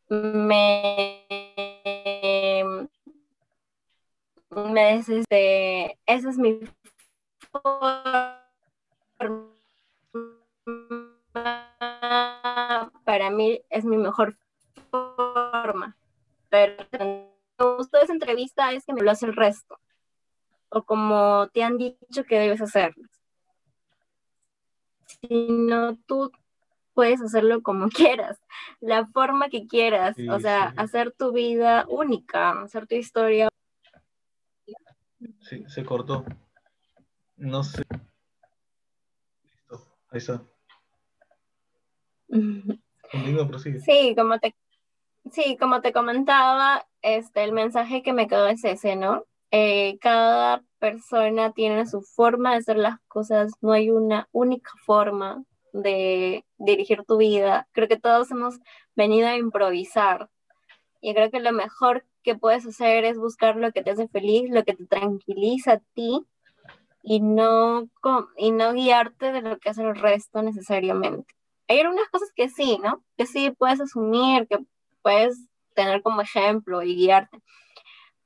[0.09, 1.27] Me,
[4.51, 6.61] me este, esa es mi
[7.51, 8.42] forma,
[13.05, 14.37] para mí es mi mejor
[14.91, 15.97] forma,
[16.49, 17.29] pero me
[17.77, 19.79] gustó esa entrevista es que me lo hace el resto,
[20.71, 23.05] o como te han dicho que debes hacerlo
[25.21, 26.31] sino tú
[26.95, 28.39] puedes hacerlo como quieras,
[28.81, 33.49] la forma que quieras, o sea, hacer tu vida única, hacer tu historia.
[35.41, 36.25] Sí, se cortó.
[37.37, 37.83] No sé.
[40.12, 40.42] Ahí está.
[43.85, 44.55] Sí, como te,
[45.31, 49.27] sí, como te comentaba, este, el mensaje que me quedó es ese, ¿no?
[49.51, 55.44] Eh, cada persona tiene su forma de hacer las cosas, no hay una única forma
[55.75, 57.68] de dirigir tu vida.
[57.72, 58.61] Creo que todos hemos
[58.94, 60.31] venido a improvisar
[61.03, 64.48] y creo que lo mejor que puedes hacer es buscar lo que te hace feliz,
[64.51, 66.27] lo que te tranquiliza a ti
[67.03, 67.88] y no,
[68.37, 71.35] y no guiarte de lo que hace el resto necesariamente.
[71.69, 73.03] Hay algunas cosas que sí, ¿no?
[73.17, 74.59] Que sí puedes asumir, que
[75.03, 77.38] puedes tener como ejemplo y guiarte,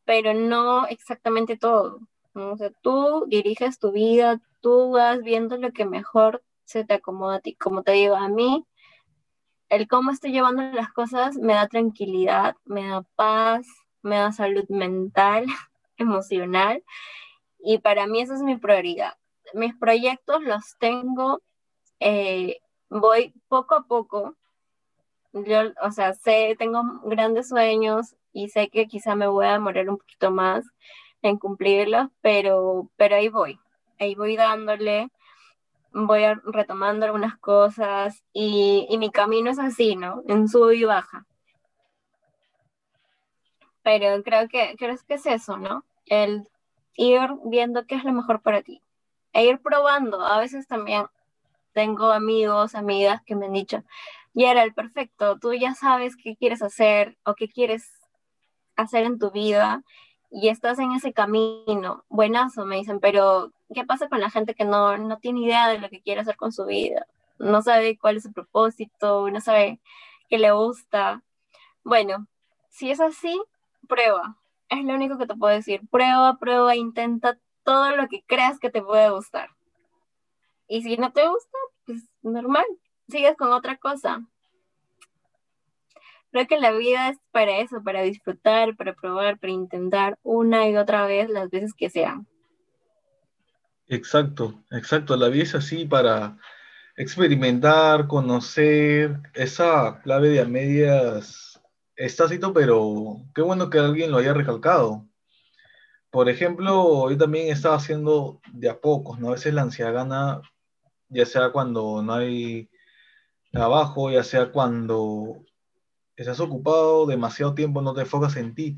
[0.04, 2.00] pero no exactamente todo.
[2.34, 7.36] O sea, tú diriges tu vida, tú vas viendo lo que mejor se te acomoda
[7.36, 7.54] a ti.
[7.54, 8.66] Como te digo, a mí,
[9.70, 13.66] el cómo estoy llevando las cosas me da tranquilidad, me da paz,
[14.02, 15.46] me da salud mental,
[15.96, 16.82] emocional,
[17.66, 19.14] y para mí esa es mi prioridad.
[19.52, 21.42] Mis proyectos los tengo,
[21.98, 24.36] eh, voy poco a poco.
[25.32, 29.88] Yo, o sea, sé, tengo grandes sueños, y sé que quizá me voy a demorar
[29.88, 30.64] un poquito más
[31.22, 33.58] en cumplirlos, pero, pero ahí voy,
[33.98, 35.08] ahí voy dándole,
[35.92, 40.22] voy retomando algunas cosas y, y mi camino es así, ¿no?
[40.28, 41.26] En sub y baja.
[43.82, 45.84] Pero creo que, creo que es eso, ¿no?
[46.04, 46.46] El
[46.96, 48.82] ir viendo qué es lo mejor para ti.
[49.32, 50.20] E ir probando.
[50.20, 51.06] A veces también
[51.72, 53.84] tengo amigos, amigas que me han dicho,
[54.32, 57.90] ya era el perfecto, tú ya sabes qué quieres hacer o qué quieres
[58.76, 59.82] hacer en tu vida
[60.30, 64.64] y estás en ese camino, buenazo, me dicen, pero ¿qué pasa con la gente que
[64.64, 67.06] no, no tiene idea de lo que quiere hacer con su vida?
[67.38, 69.80] No sabe cuál es su propósito, no sabe
[70.28, 71.22] qué le gusta.
[71.84, 72.26] Bueno,
[72.70, 73.40] si es así,
[73.86, 74.36] prueba.
[74.68, 75.80] Es lo único que te puedo decir.
[75.90, 79.50] Prueba, prueba, intenta todo lo que creas que te puede gustar.
[80.68, 82.66] Y si no te gusta, pues normal,
[83.08, 84.26] sigues con otra cosa
[86.36, 90.76] Creo que la vida es para eso, para disfrutar, para probar, para intentar una y
[90.76, 92.26] otra vez las veces que sean.
[93.88, 95.16] Exacto, exacto.
[95.16, 96.36] La vida es así para
[96.96, 99.16] experimentar, conocer.
[99.32, 101.45] Esa clave de a medias
[101.96, 105.06] está cito, pero qué bueno que alguien lo haya recalcado.
[106.10, 109.28] Por ejemplo, yo también estaba haciendo de a pocos, ¿no?
[109.28, 110.40] A veces la ansiedad gana,
[111.08, 112.70] ya sea cuando no hay
[113.50, 115.44] trabajo, ya sea cuando
[116.16, 118.76] estás ocupado demasiado tiempo, no te enfocas en ti.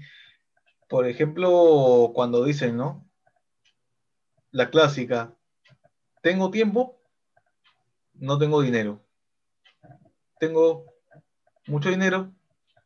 [0.88, 3.06] Por ejemplo, cuando dicen, ¿no?
[4.50, 5.36] La clásica,
[6.22, 7.00] tengo tiempo,
[8.14, 9.04] no tengo dinero.
[10.40, 10.86] Tengo
[11.66, 12.32] mucho dinero,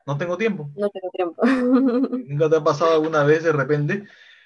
[0.06, 0.70] no tengo tiempo.
[0.76, 1.42] No tengo tiempo.
[2.26, 4.04] ¿Nunca te ha pasado alguna vez de repente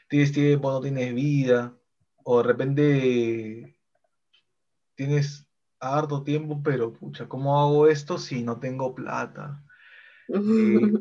[0.09, 1.75] tienes tiempo, no tienes vida,
[2.25, 3.77] o de repente
[4.95, 5.47] tienes
[5.81, 9.63] harto tiempo, pero pucha, ¿cómo hago esto si no tengo plata?
[10.29, 10.93] Eh,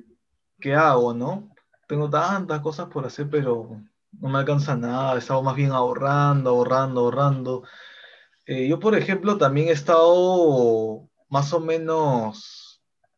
[0.60, 1.50] ¿Qué hago, no?
[1.88, 6.52] Tengo tantas cosas por hacer, pero no me alcanza nada, he estado más bien ahorrando,
[6.52, 7.64] ahorrando, ahorrando.
[8.46, 12.65] Eh, yo, por ejemplo, también he estado más o menos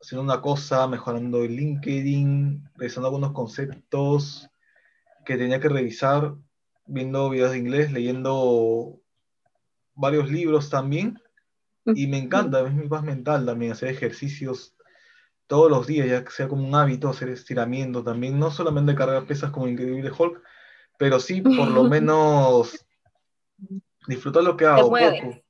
[0.08, 4.50] haciendo una cosa, mejorando el LinkedIn, revisando algunos conceptos,
[5.26, 6.36] que tenía que revisar,
[6.86, 9.02] viendo videos de inglés, leyendo
[9.96, 11.22] varios libros también.
[11.84, 14.78] Y me encanta, es mi paz mental también, hacer ejercicios
[15.46, 19.26] todos los días, ya que sea como un hábito, hacer estiramiento también, no solamente cargar
[19.26, 20.42] pesas como Increíble Hulk,
[20.98, 22.86] pero sí por lo menos
[24.08, 24.90] disfrutar lo que hago.
[24.90, 25.44] Poco,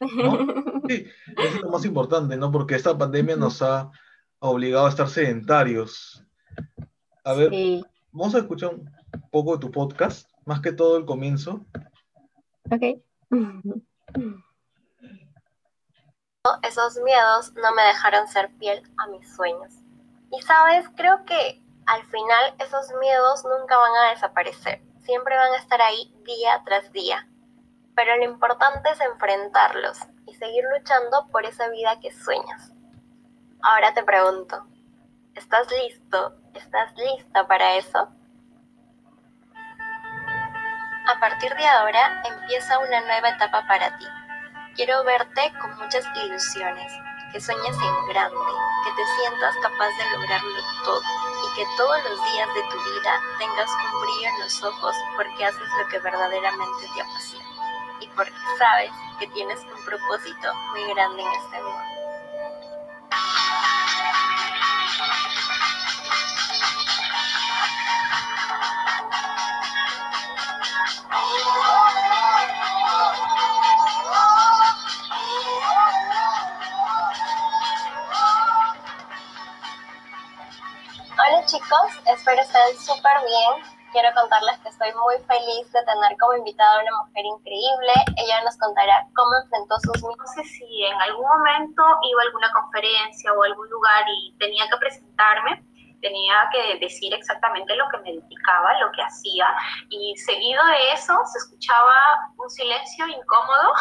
[0.88, 2.50] Sí, es lo más importante, ¿no?
[2.50, 3.90] Porque esta pandemia nos ha
[4.38, 6.24] obligado a estar sedentarios.
[7.24, 7.52] A ver,
[8.10, 8.90] vamos a escuchar un
[9.30, 11.66] poco de tu podcast, más que todo el comienzo.
[12.70, 13.02] Ok.
[16.62, 19.74] Esos miedos no me dejaron ser fiel a mis sueños.
[20.32, 25.58] Y sabes, creo que al final esos miedos nunca van a desaparecer, siempre van a
[25.58, 27.28] estar ahí día tras día.
[27.94, 29.98] Pero lo importante es enfrentarlos
[30.38, 32.72] seguir luchando por esa vida que sueñas.
[33.60, 34.66] Ahora te pregunto,
[35.34, 36.34] ¿estás listo?
[36.54, 38.08] ¿Estás lista para eso?
[41.06, 44.04] A partir de ahora empieza una nueva etapa para ti.
[44.76, 46.92] Quiero verte con muchas ilusiones,
[47.32, 48.36] que sueñes en grande,
[48.84, 53.20] que te sientas capaz de lograrlo todo y que todos los días de tu vida
[53.38, 57.47] tengas un brillo en los ojos porque haces lo que verdaderamente te apasiona
[58.18, 61.82] porque sabes que tienes un propósito muy grande en este mundo.
[81.46, 83.77] chicos, espero estén súper bien.
[83.92, 87.92] Quiero contarles que estoy muy feliz de tener como invitada a una mujer increíble.
[88.16, 92.52] Ella nos contará cómo enfrentó sus No sé si en algún momento iba a alguna
[92.52, 95.64] conferencia o algún lugar y tenía que presentarme,
[96.02, 99.46] tenía que decir exactamente lo que me dedicaba, lo que hacía,
[99.88, 101.94] y seguido de eso se escuchaba
[102.36, 103.72] un silencio incómodo.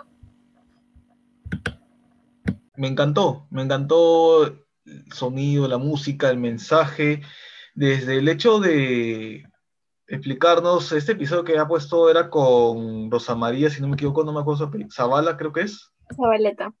[2.76, 7.20] Me encantó, me encantó el sonido, la música, el mensaje,
[7.74, 9.44] desde el hecho de
[10.06, 14.32] explicarnos, este episodio que ha puesto era con Rosa María, si no me equivoco, no
[14.32, 15.90] me acuerdo, Zavala creo que es.
[16.14, 16.74] Zabaleta.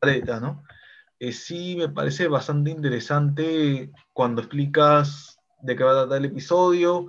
[0.00, 0.62] Zabaleta, ¿no?
[1.18, 7.08] Eh, sí, me parece bastante interesante cuando explicas de qué va a tratar el episodio,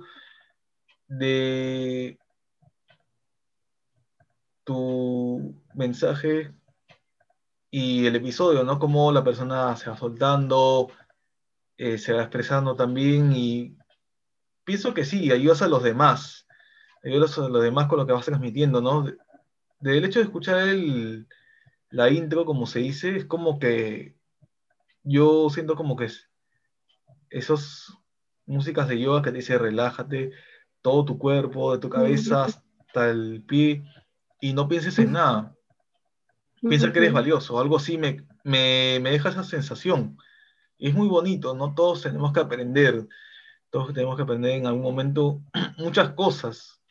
[1.08, 2.18] de
[4.64, 6.52] tu mensaje
[7.70, 8.78] y el episodio, ¿no?
[8.78, 10.88] Cómo la persona se va soltando,
[11.78, 13.76] eh, se va expresando también y
[14.64, 16.46] pienso que sí, ayudas a los demás,
[17.04, 19.06] ayudas a los demás con lo que vas transmitiendo, ¿no?
[19.80, 21.26] Del hecho de escuchar el,
[21.90, 24.16] la intro, como se dice, es como que
[25.02, 26.28] yo siento como que es,
[27.30, 27.98] esos
[28.46, 30.32] músicas de yoga que te dice relájate,
[30.82, 33.84] todo tu cuerpo, de tu cabeza hasta el pie,
[34.40, 35.56] y no pienses en nada
[36.68, 40.18] piensa que eres valioso, algo así me, me, me, deja esa sensación.
[40.78, 43.06] Es muy bonito, no todos tenemos que aprender,
[43.70, 45.40] todos tenemos que aprender en algún momento
[45.78, 46.82] muchas cosas.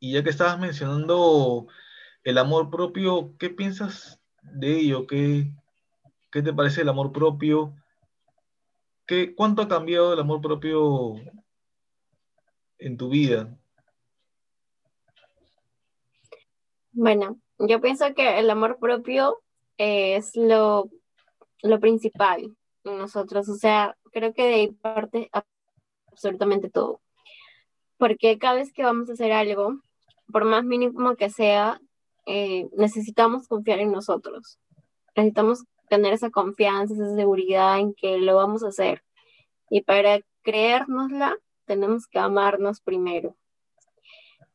[0.00, 1.66] Y ya que estabas mencionando
[2.22, 5.06] el amor propio, ¿qué piensas de ello?
[5.06, 5.50] ¿Qué,
[6.30, 7.74] qué te parece el amor propio?
[9.06, 11.16] ¿Qué, ¿Cuánto ha cambiado el amor propio
[12.78, 13.54] en tu vida?
[16.92, 19.42] Bueno, yo pienso que el amor propio
[19.76, 20.88] es lo,
[21.62, 23.48] lo principal nosotros.
[23.48, 25.30] O sea, creo que de ahí parte
[26.10, 27.00] absolutamente todo.
[27.96, 29.80] Porque cada vez que vamos a hacer algo,
[30.32, 31.80] por más mínimo que sea,
[32.26, 34.58] eh, necesitamos confiar en nosotros.
[35.16, 39.02] Necesitamos tener esa confianza, esa seguridad en que lo vamos a hacer.
[39.70, 43.36] Y para creérnosla, tenemos que amarnos primero.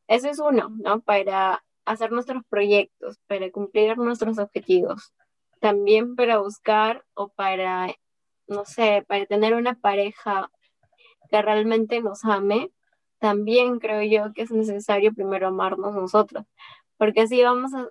[0.07, 1.01] Eso es uno, ¿no?
[1.01, 5.13] Para hacer nuestros proyectos, para cumplir nuestros objetivos.
[5.59, 7.93] También para buscar o para,
[8.49, 10.51] no sé, para tener una pareja
[11.29, 12.71] que realmente nos ame,
[13.19, 16.45] también creo yo que es necesario primero amarnos nosotros,
[16.97, 17.89] porque así vamos a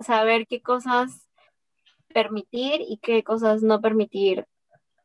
[0.00, 1.28] saber qué cosas
[2.12, 4.46] permitir y qué cosas no permitir,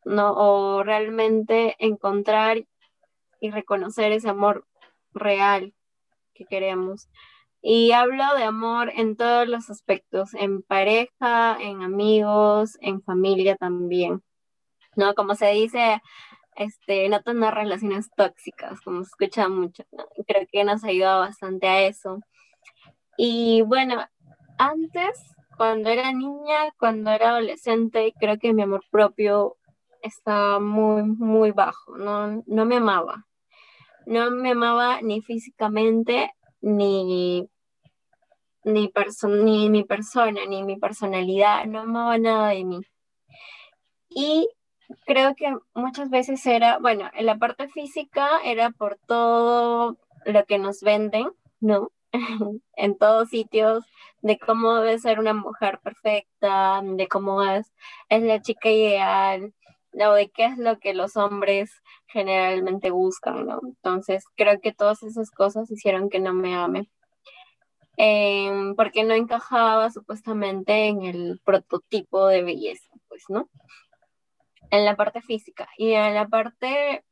[0.05, 0.33] ¿no?
[0.33, 2.65] O realmente encontrar
[3.41, 4.65] y reconocer ese amor
[5.13, 5.73] real
[6.33, 7.09] que queremos.
[7.61, 14.23] Y hablo de amor en todos los aspectos, en pareja, en amigos, en familia también.
[14.99, 15.15] ¿No?
[15.15, 16.01] Como se dice,
[16.57, 19.85] este, no tener relaciones tóxicas, como se escucha mucho.
[20.27, 22.19] Creo que nos ayuda bastante a eso.
[23.17, 24.05] Y bueno,
[24.57, 25.23] antes,
[25.57, 29.55] cuando era niña, cuando era adolescente, creo que mi amor propio
[30.01, 31.97] estaba muy, muy bajo.
[31.97, 33.25] No, no me amaba.
[34.05, 37.47] No me amaba ni físicamente ni,
[38.65, 38.91] ni,
[39.45, 42.81] ni mi persona, ni mi personalidad, no amaba nada de mí.
[44.09, 44.49] Y
[45.05, 50.57] creo que muchas veces era, bueno, en la parte física era por todo lo que
[50.57, 51.91] nos venden, ¿no?
[52.75, 53.85] en todos sitios,
[54.21, 57.71] de cómo debe ser una mujer perfecta, de cómo es,
[58.09, 59.53] es la chica ideal,
[59.93, 61.71] o de qué es lo que los hombres
[62.07, 63.59] generalmente buscan, ¿no?
[63.63, 66.89] Entonces, creo que todas esas cosas hicieron que no me ame.
[67.97, 73.49] Em, porque no encajaba supuestamente en el prototipo de belleza, pues, ¿no?
[74.71, 75.67] En la parte física.
[75.77, 77.03] Y en la parte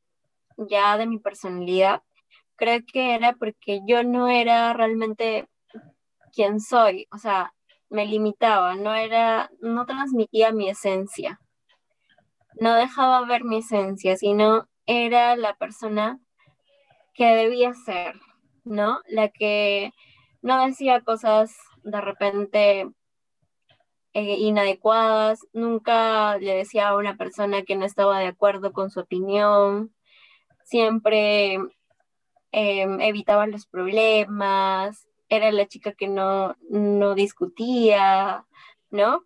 [0.58, 2.02] ya de mi personalidad,
[2.56, 5.48] creo que era porque yo no era realmente
[6.34, 7.54] quien soy, o sea,
[7.90, 11.40] me limitaba, no era, no transmitía mi esencia
[12.60, 16.20] no dejaba ver mi esencia, sino era la persona
[17.14, 18.16] que debía ser,
[18.64, 19.00] ¿no?
[19.08, 19.92] La que
[20.42, 22.90] no decía cosas de repente
[24.18, 29.02] eh, inadecuadas, nunca le decía a una persona que no estaba de acuerdo con su
[29.02, 29.94] opinión,
[30.64, 31.60] siempre
[32.52, 38.44] em, evitaba los problemas, era la chica que no, no discutía,
[38.90, 39.24] ¿no?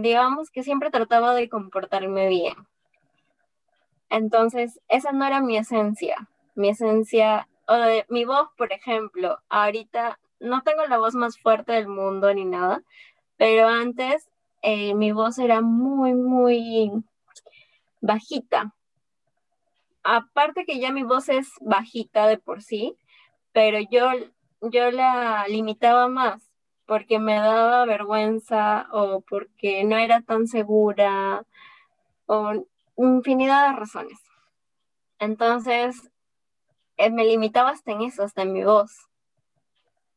[0.00, 2.54] digamos que siempre trataba de comportarme bien.
[4.08, 6.28] Entonces, esa no era mi esencia.
[6.54, 7.74] Mi esencia, o
[8.08, 12.82] mi voz, por ejemplo, ahorita no tengo la voz más fuerte del mundo ni nada,
[13.36, 14.28] pero antes
[14.62, 16.90] eh, mi voz era muy, muy
[18.00, 18.74] bajita.
[20.02, 22.96] Aparte que ya mi voz es bajita de por sí,
[23.52, 24.10] pero yo,
[24.60, 26.50] yo la limitaba más
[26.86, 31.44] porque me daba vergüenza o porque no era tan segura
[32.26, 32.66] o
[32.96, 34.18] infinidad de razones.
[35.18, 36.10] Entonces,
[36.96, 39.08] eh, me limitaba hasta en eso, hasta en mi voz,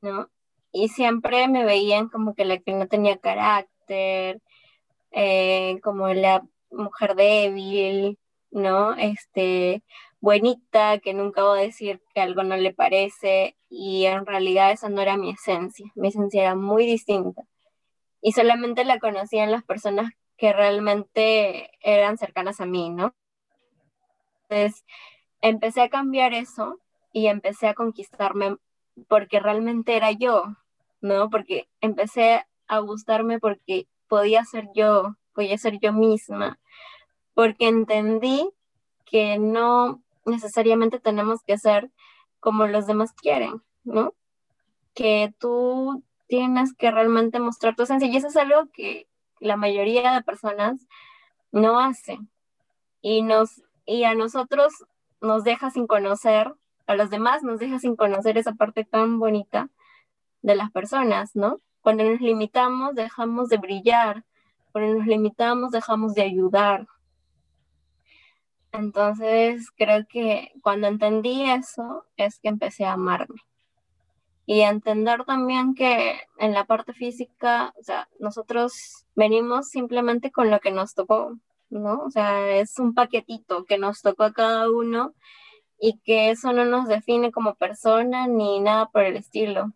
[0.01, 0.29] ¿no?
[0.77, 4.43] Y siempre me veían como que la que no tenía carácter,
[5.09, 8.19] eh, como la mujer débil,
[8.51, 8.93] ¿no?
[8.93, 9.81] Este,
[10.21, 14.87] buenita, que nunca va a decir que algo no le parece, y en realidad esa
[14.87, 17.41] no era mi esencia, mi esencia era muy distinta.
[18.21, 23.15] Y solamente la conocían las personas que realmente eran cercanas a mí, ¿no?
[24.47, 24.85] Entonces,
[25.41, 26.79] empecé a cambiar eso
[27.11, 28.57] y empecé a conquistarme
[29.07, 30.55] porque realmente era yo,
[31.01, 31.29] ¿no?
[31.29, 36.59] Porque empecé a gustarme porque podía ser yo, podía ser yo misma,
[37.33, 38.49] porque entendí
[39.05, 41.91] que no necesariamente tenemos que ser
[42.39, 44.13] como los demás quieren, ¿no?
[44.93, 49.07] Que tú tienes que realmente mostrar tu esencia y eso es algo que
[49.39, 50.87] la mayoría de personas
[51.51, 52.29] no hacen
[53.01, 54.73] y nos y a nosotros
[55.21, 56.53] nos deja sin conocer,
[56.87, 59.69] a los demás nos deja sin conocer esa parte tan bonita
[60.41, 61.59] de las personas, ¿no?
[61.81, 64.23] Cuando nos limitamos dejamos de brillar,
[64.71, 66.87] cuando nos limitamos dejamos de ayudar,
[68.71, 73.41] entonces creo que cuando entendí eso es que empecé a amarme.
[74.45, 80.49] Y a entender también que en la parte física, o sea, nosotros venimos simplemente con
[80.49, 81.37] lo que nos tocó,
[81.69, 81.99] ¿no?
[82.05, 85.13] O sea, es un paquetito que nos tocó a cada uno
[85.79, 89.73] y que eso no nos define como persona ni nada por el estilo,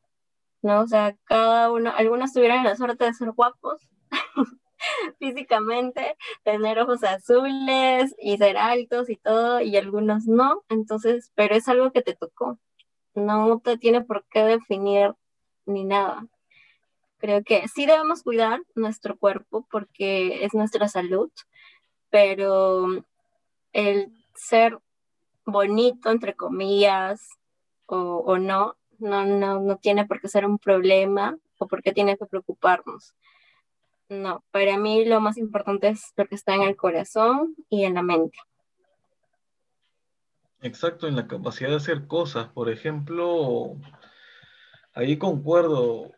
[0.61, 0.81] ¿no?
[0.81, 3.87] O sea, cada uno, algunos tuvieron la suerte de ser guapos
[5.19, 10.63] físicamente, tener ojos azules y ser altos y todo, y algunos no.
[10.69, 12.59] Entonces, pero es algo que te tocó.
[13.15, 15.13] No te tiene por qué definir
[15.65, 16.27] ni nada.
[17.17, 21.31] Creo que sí debemos cuidar nuestro cuerpo porque es nuestra salud,
[22.09, 22.87] pero
[23.73, 24.79] el ser
[25.45, 27.29] bonito, entre comillas,
[27.85, 31.91] o, o no, no, no, no tiene por qué ser un problema o por qué
[31.91, 33.13] tiene que preocuparnos.
[34.09, 37.93] No, para mí lo más importante es lo que está en el corazón y en
[37.93, 38.37] la mente.
[40.61, 42.49] Exacto, en la capacidad de hacer cosas.
[42.49, 43.77] Por ejemplo,
[44.93, 46.11] ahí concuerdo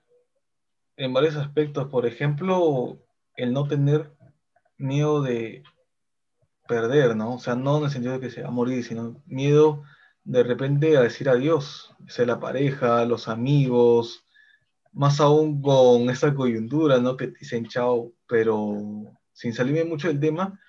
[0.97, 1.88] en varios aspectos.
[1.89, 2.97] Por ejemplo,
[3.36, 4.11] el no tener
[4.77, 5.63] miedo de
[6.67, 7.36] perder, ¿no?
[7.36, 9.84] O sea, no en el sentido de que se va a morir, sino miedo
[10.24, 14.26] de repente a decir adiós, la pareja, los amigos,
[14.91, 17.17] más aún con esta coyuntura, ¿no?
[17.17, 20.59] Que dicen chao, pero sin salirme mucho del tema,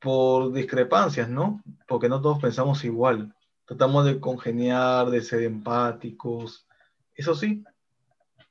[0.00, 1.62] por discrepancias, ¿no?
[1.86, 3.34] Porque no todos pensamos igual.
[3.66, 6.66] Tratamos de congeniar, de ser empáticos,
[7.14, 7.64] eso sí,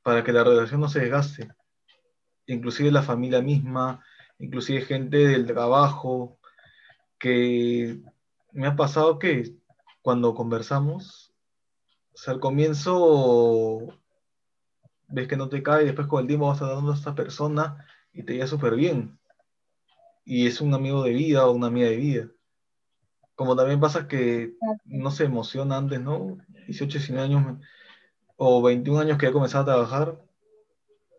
[0.03, 1.49] para que la relación no se desgaste.
[2.45, 4.03] Inclusive la familia misma,
[4.39, 6.37] inclusive gente del trabajo,
[7.17, 8.01] que
[8.51, 9.55] me ha pasado que
[10.07, 11.33] cuando conversamos,
[12.13, 13.93] o sea, al comienzo
[15.09, 18.23] ves que no te cae, después con el tiempo vas dando a esta persona y
[18.23, 19.19] te lleva súper bien.
[20.23, 22.27] Y es un amigo de vida o una amiga de vida.
[23.35, 24.55] Como también pasa que
[24.85, 26.37] no se emociona antes, ¿no?
[26.67, 27.59] 18, 19 años
[28.37, 30.23] o 21 años que ya comenzado a trabajar,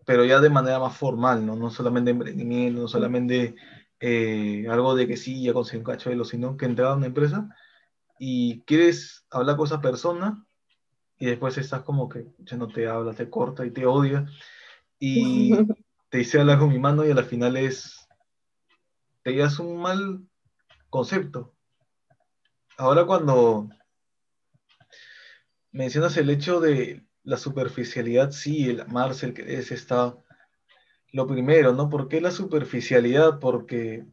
[0.07, 1.57] pero ya de manera más formal, ¿no?
[1.57, 3.55] No solamente emprendimiento, no solamente
[4.01, 6.97] eh, algo de que sí, ya conseguí un cacho de lo, sino que entraba a
[6.97, 7.55] una empresa
[8.19, 10.45] y quieres hablar con esa persona
[11.19, 14.27] y después estás como que ya no te habla, te corta y te odia
[14.99, 15.53] y
[16.11, 18.09] te dice hablar con mi mano y al final es,
[19.23, 20.27] te llevas un mal
[20.91, 21.55] concepto.
[22.77, 23.69] Ahora cuando
[25.73, 30.17] mencionas el hecho de la superficialidad, sí, el amarse, el que es, está
[31.13, 31.89] lo primero, ¿no?
[31.89, 33.39] ¿Por qué la superficialidad?
[33.41, 34.07] Porque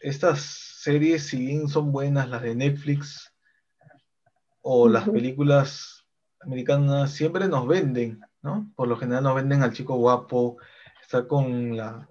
[0.00, 3.32] estas series, si bien son buenas, las de Netflix,
[4.60, 6.04] o las películas
[6.40, 8.70] americanas siempre nos venden, ¿no?
[8.76, 10.58] Por lo general nos venden al chico guapo,
[11.00, 12.06] estar con la...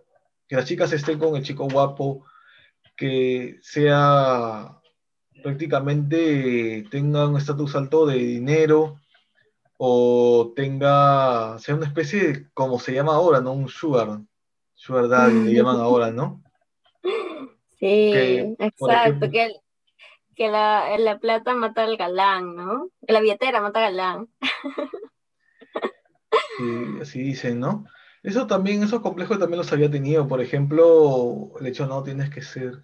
[0.47, 2.25] que las chicas estén con el chico guapo,
[2.97, 4.79] que sea
[5.43, 8.99] prácticamente tenga un estatus alto de dinero
[9.77, 13.53] o tenga, sea una especie de, como se llama ahora, ¿no?
[13.53, 14.19] Un sugar,
[14.73, 16.42] sugar daddy le llaman ahora, ¿no?
[17.83, 19.51] Sí, exacto, que
[20.35, 22.89] que la, la plata mata al galán, ¿no?
[23.01, 24.29] La billetera mata al galán.
[26.57, 27.85] Sí, así dicen, ¿no?
[28.23, 30.27] Eso también, esos complejos también los había tenido.
[30.27, 32.81] Por ejemplo, el hecho no tienes que ser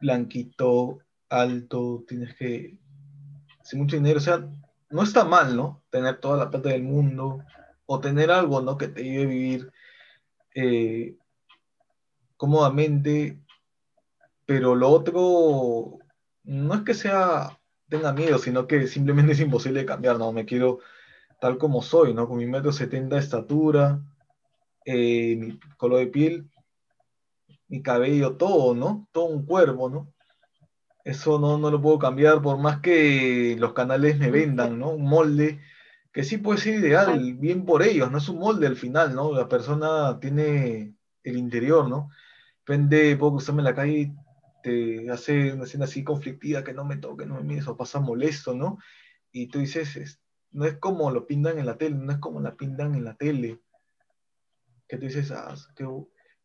[0.00, 2.78] blanquito, alto, tienes que.
[3.62, 4.18] Sin mucho dinero.
[4.18, 4.48] O sea,
[4.90, 5.82] no está mal, ¿no?
[5.90, 7.44] Tener toda la plata del mundo.
[7.86, 8.78] O tener algo, ¿no?
[8.78, 9.72] Que te lleve a vivir
[10.54, 11.16] eh,
[12.36, 13.42] cómodamente.
[14.48, 15.98] Pero lo otro
[16.44, 20.32] no es que sea tenga miedo, sino que simplemente es imposible cambiar, ¿no?
[20.32, 20.78] Me quiero
[21.38, 22.26] tal como soy, ¿no?
[22.26, 24.00] Con mi metro setenta de estatura,
[24.86, 26.50] eh, mi color de piel,
[27.68, 29.06] mi cabello, todo, ¿no?
[29.12, 30.14] Todo un cuerpo, ¿no?
[31.04, 34.92] Eso no, no lo puedo cambiar por más que los canales me vendan, ¿no?
[34.92, 35.60] Un molde
[36.10, 39.30] que sí puede ser ideal, bien por ellos, no es un molde al final, ¿no?
[39.34, 42.08] La persona tiene el interior, ¿no?
[42.60, 44.14] Depende, puedo cruzarme en la calle
[44.62, 48.00] te hace una escena así conflictiva, que no me toque, no me mires, o pasa
[48.00, 48.78] molesto, ¿no?
[49.32, 52.56] Y tú dices, no es como lo pintan en la tele, no es como la
[52.56, 53.60] pintan en la tele.
[54.88, 55.54] Que tú dices, ah,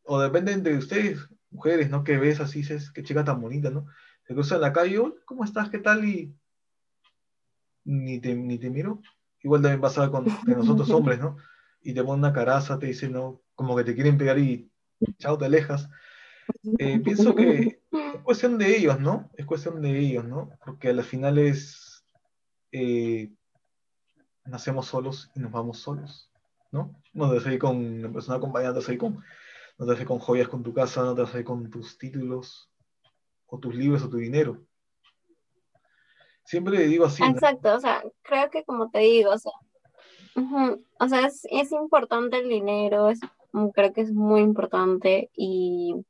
[0.04, 2.04] o depende de ustedes, mujeres, ¿no?
[2.04, 3.88] Que ves así, dices, qué chica tan bonita, ¿no?
[4.26, 5.70] Te cruzas en la calle, ¿cómo estás?
[5.70, 6.06] ¿Qué tal?
[6.06, 6.36] Y
[7.86, 9.02] ni te, ni te miro.
[9.42, 11.38] Igual también pasa con nosotros hombres, ¿no?
[11.82, 13.42] Y te ponen una caraza, te dicen, ¿no?
[13.56, 14.72] Como que te quieren pegar y
[15.18, 15.90] chao, te alejas.
[16.80, 17.82] Eh, pienso que
[18.22, 19.30] cuestión de ellos, ¿no?
[19.38, 20.50] Es cuestión de ellos, ¿no?
[20.64, 22.06] Porque al final es,
[22.72, 23.32] eh,
[24.46, 26.32] nacemos solos y nos vamos solos,
[26.72, 26.96] ¿no?
[27.14, 29.14] No te vas a ir con una persona acompañada, no te vas a con,
[29.78, 31.46] no te vas a ir con joyas con tu casa, no te vas a ir
[31.46, 32.70] con tus títulos,
[33.48, 34.66] o tus libros, o tu dinero.
[36.44, 37.24] Siempre digo así.
[37.24, 39.52] Exacto, o sea, creo que como te digo, o sea,
[41.00, 43.20] o sea es, es importante el dinero, es,
[43.74, 46.04] creo que es muy importante y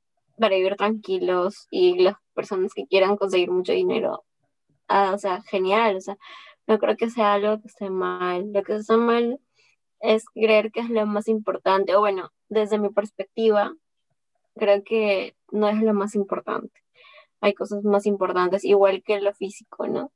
[0.44, 4.26] para vivir tranquilos y las personas que quieran conseguir mucho dinero,
[4.90, 6.18] ah, o sea, genial, o sea,
[6.68, 8.52] no creo que sea algo que esté mal.
[8.52, 9.40] Lo que está mal
[10.02, 13.74] es creer que es lo más importante, o bueno, desde mi perspectiva,
[14.56, 16.78] creo que no es lo más importante.
[17.40, 20.12] Hay cosas más importantes, igual que lo físico, ¿no?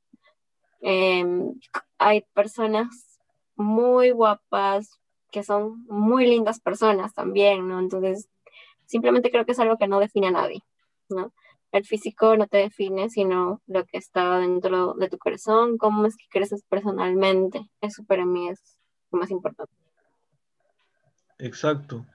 [0.82, 1.58] Em,
[1.96, 3.18] hay personas
[3.56, 4.90] muy guapas
[5.30, 7.78] que son muy lindas personas también, ¿no?
[7.78, 8.28] Entonces,
[8.88, 10.62] simplemente creo que es algo que no define a nadie,
[11.08, 11.32] ¿no?
[11.70, 16.16] El físico no te define, sino lo que está dentro de tu corazón, cómo es
[16.16, 17.70] que creces personalmente.
[17.82, 18.78] Eso para mí es
[19.12, 19.72] lo más importante.
[21.38, 22.06] Exacto.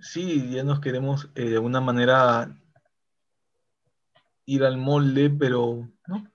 [0.00, 2.58] Sí, ya nos queremos eh, de alguna manera
[4.46, 6.26] ir al molde, pero no,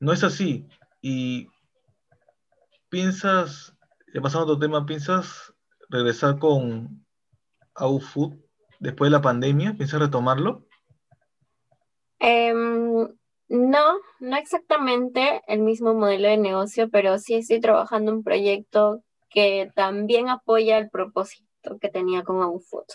[0.00, 0.66] no es así.
[1.02, 1.48] Y
[2.88, 3.76] piensas,
[4.14, 5.52] pasando a otro tema, ¿piensas
[5.90, 7.04] regresar con
[7.74, 8.34] Outfood
[8.80, 9.74] después de la pandemia?
[9.74, 10.66] ¿Piensas retomarlo?
[12.18, 13.08] Em,
[13.48, 19.70] no, no exactamente el mismo modelo de negocio, pero sí estoy trabajando un proyecto que
[19.74, 22.86] también apoya el propósito que tenía con Outfood.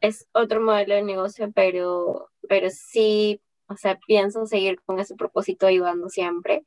[0.00, 5.66] Es otro modelo de negocio, pero, pero sí, o sea, pienso seguir con ese propósito
[5.66, 6.64] ayudando siempre.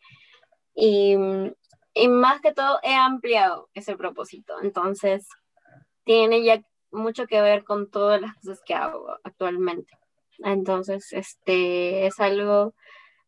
[0.75, 1.15] Y,
[1.93, 4.55] y más que todo he ampliado ese propósito.
[4.61, 5.27] Entonces,
[6.03, 6.61] tiene ya
[6.91, 9.97] mucho que ver con todas las cosas que hago actualmente.
[10.39, 12.73] Entonces, este es algo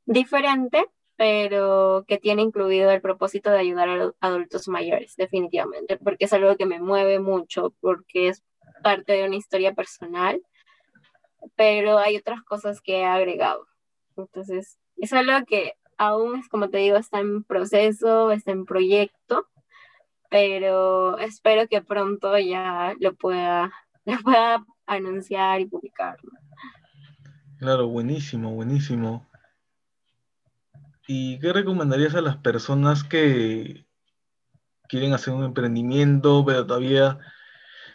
[0.06, 0.86] diferente,
[1.16, 6.56] pero que tiene incluido el propósito de ayudar a adultos mayores, definitivamente, porque es algo
[6.58, 8.44] que me mueve mucho, porque es
[8.82, 10.42] parte de una historia personal,
[11.56, 13.68] pero hay otras cosas que he agregado.
[14.18, 19.48] Entonces, es algo que aún es, como te digo, está en proceso, está en proyecto,
[20.34, 23.72] pero espero que pronto ya lo pueda,
[24.06, 26.18] lo pueda anunciar y publicar.
[27.60, 29.28] Claro, buenísimo, buenísimo.
[31.08, 33.86] ¿Y qué recomendarías a las personas que
[34.90, 37.20] quieren hacer un emprendimiento, pero todavía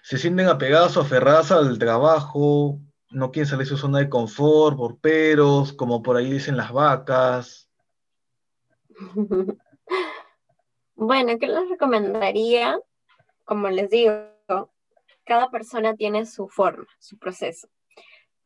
[0.02, 2.78] se sienten apegadas o aferradas al trabajo,
[3.10, 6.70] no quieren salir de su zona de confort por peros, como por ahí dicen las
[6.70, 7.68] vacas?
[11.00, 12.76] Bueno, ¿qué les recomendaría?
[13.44, 14.32] Como les digo,
[15.24, 17.68] cada persona tiene su forma, su proceso.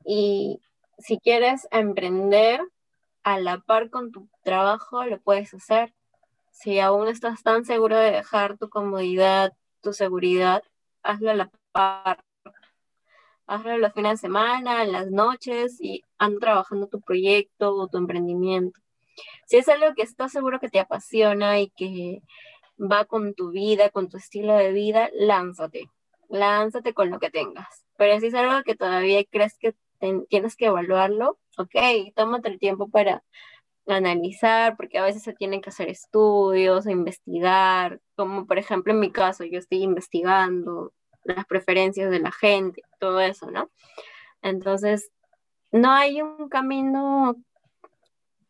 [0.05, 0.61] Y
[0.99, 2.61] si quieres emprender
[3.23, 5.95] a la par con tu trabajo, lo puedes hacer.
[6.51, 10.63] Si aún estás tan seguro de dejar tu comodidad, tu seguridad,
[11.03, 12.23] hazlo a la par.
[13.47, 17.97] Hazlo los fines de semana, en las noches y anda trabajando tu proyecto o tu
[17.97, 18.79] emprendimiento.
[19.47, 22.23] Si es algo que estás seguro que te apasiona y que
[22.79, 25.91] va con tu vida, con tu estilo de vida, lánzate.
[26.29, 27.85] Lánzate con lo que tengas.
[27.97, 29.75] Pero si es algo que todavía crees que
[30.29, 33.23] tienes que evaluarlo, ok, tómate el tiempo para
[33.87, 39.11] analizar, porque a veces se tienen que hacer estudios, investigar, como por ejemplo en mi
[39.11, 40.93] caso, yo estoy investigando
[41.25, 43.71] las preferencias de la gente, todo eso, ¿no?
[44.41, 45.11] Entonces,
[45.71, 47.37] no hay un camino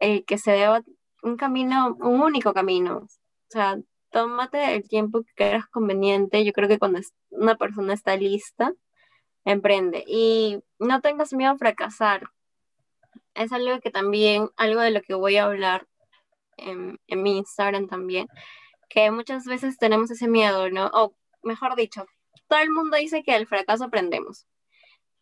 [0.03, 0.83] eh, que se deba,
[1.23, 2.99] un camino, un único camino.
[2.99, 3.09] O
[3.49, 3.79] sea,
[4.11, 6.45] tómate el tiempo que creas conveniente.
[6.45, 7.01] Yo creo que cuando
[7.31, 8.73] una persona está lista,
[9.45, 10.05] emprende.
[10.07, 12.25] Y no tengas miedo a fracasar.
[13.35, 15.87] Es algo que también, algo de lo que voy a hablar
[16.57, 18.27] en, mi Instagram también,
[18.89, 20.87] que muchas veces tenemos ese miedo, ¿no?
[20.95, 22.07] O mejor dicho,
[22.49, 24.47] todo el mundo dice que el fracaso aprendemos,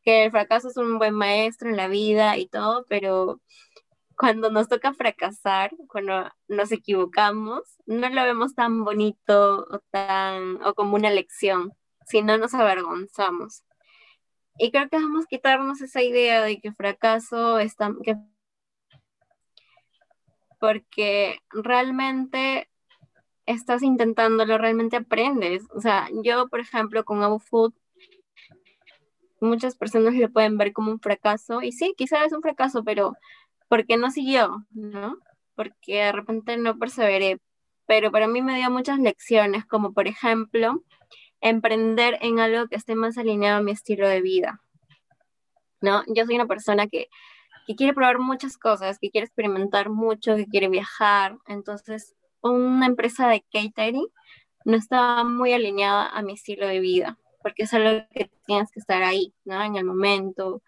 [0.03, 3.41] que el fracaso es un buen maestro en la vida y todo, pero
[4.21, 10.75] cuando nos toca fracasar, cuando nos equivocamos, no lo vemos tan bonito o tan o
[10.75, 11.73] como una lección,
[12.07, 13.65] sino nos avergonzamos.
[14.59, 17.95] Y creo que vamos a quitarnos esa idea de que fracaso está...
[18.05, 18.17] Que...
[20.59, 22.69] Porque realmente
[23.47, 25.63] estás intentándolo, realmente aprendes.
[25.75, 27.73] O sea, yo, por ejemplo, con Abu Food,
[29.41, 31.63] muchas personas lo pueden ver como un fracaso.
[31.63, 33.15] Y sí, quizás es un fracaso, pero
[33.71, 34.67] ¿por qué no siguió?
[34.73, 35.17] ¿No?
[35.55, 37.39] Porque de repente no perseveré.
[37.87, 40.83] Pero para mí me dio muchas lecciones, como por ejemplo,
[41.41, 44.61] emprender en algo que esté más alineado a mi estilo de vida.
[45.81, 46.03] ¿No?
[46.09, 47.07] Yo soy una persona que,
[47.67, 51.39] que quiere probar muchas cosas, que quiere experimentar mucho, que quiere viajar.
[51.47, 54.09] Entonces, una empresa de catering
[54.65, 58.81] no estaba muy alineada a mi estilo de vida, porque es algo que tienes que
[58.81, 59.63] estar ahí, ¿no?
[59.63, 60.61] En el momento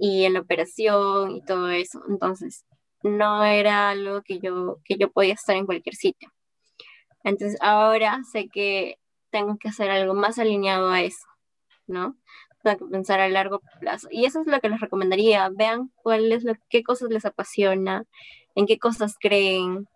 [0.00, 2.02] y en la operación y todo eso.
[2.08, 2.64] Entonces,
[3.02, 6.30] no era algo que yo, que yo podía estar en cualquier sitio.
[7.24, 8.98] Entonces, ahora sé que
[9.30, 11.26] tengo que hacer algo más alineado a eso,
[11.86, 12.16] ¿no?
[12.62, 14.08] Tengo que pensar a largo plazo.
[14.10, 15.48] Y eso es lo que les recomendaría.
[15.50, 18.04] Vean cuál lo, qué cosas les apasiona,
[18.54, 19.86] en qué cosas creen,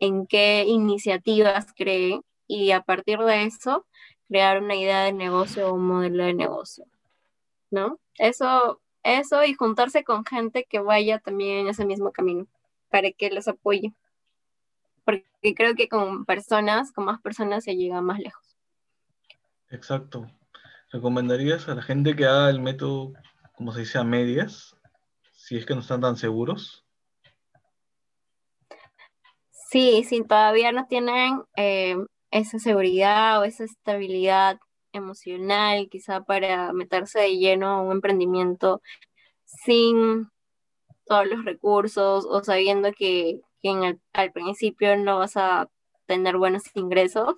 [0.00, 3.86] en qué iniciativas creen y a partir de eso
[4.28, 6.86] crear una idea de negocio o un modelo de negocio.
[7.74, 7.98] ¿no?
[8.18, 12.46] Eso, eso y juntarse con gente que vaya también en ese mismo camino
[12.90, 13.92] para que los apoye.
[15.04, 18.56] Porque creo que con personas, con más personas se llega más lejos.
[19.70, 20.26] Exacto.
[20.90, 23.12] ¿Recomendarías a la gente que haga el método,
[23.54, 24.76] como se dice, a medias,
[25.32, 26.84] si es que no están tan seguros?
[29.50, 31.96] Sí, si todavía no tienen eh,
[32.30, 34.58] esa seguridad o esa estabilidad
[34.98, 38.82] emocional, quizá para meterse de lleno a un emprendimiento
[39.44, 40.28] sin
[41.06, 43.40] todos los recursos o sabiendo que,
[44.12, 45.68] al principio no vas a
[46.06, 47.34] tener buenos ingresos,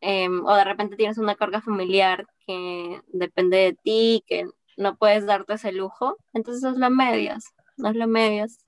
[0.00, 5.26] em, o de repente tienes una carga familiar que depende de ti, que no puedes
[5.26, 7.44] darte ese lujo, entonces haz las medias,
[7.84, 8.64] haz las medias.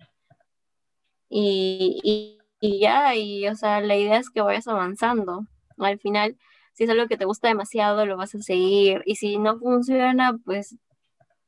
[1.28, 5.46] Y, y, ya, y o sea, la idea es que vayas avanzando.
[5.78, 6.36] Al final,
[6.80, 9.02] si es algo que te gusta demasiado, lo vas a seguir.
[9.04, 10.78] Y si no funciona, pues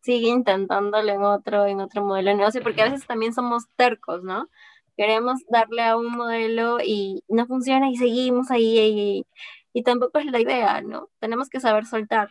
[0.03, 4.23] sigue intentándolo en otro, en otro modelo de negocio, porque a veces también somos tercos,
[4.23, 4.51] ¿no?
[4.95, 9.25] Queremos darle a un modelo y no funciona y seguimos ahí
[9.73, 11.09] y, tampoco es la idea, ¿no?
[11.19, 12.29] Tenemos que saber soltar.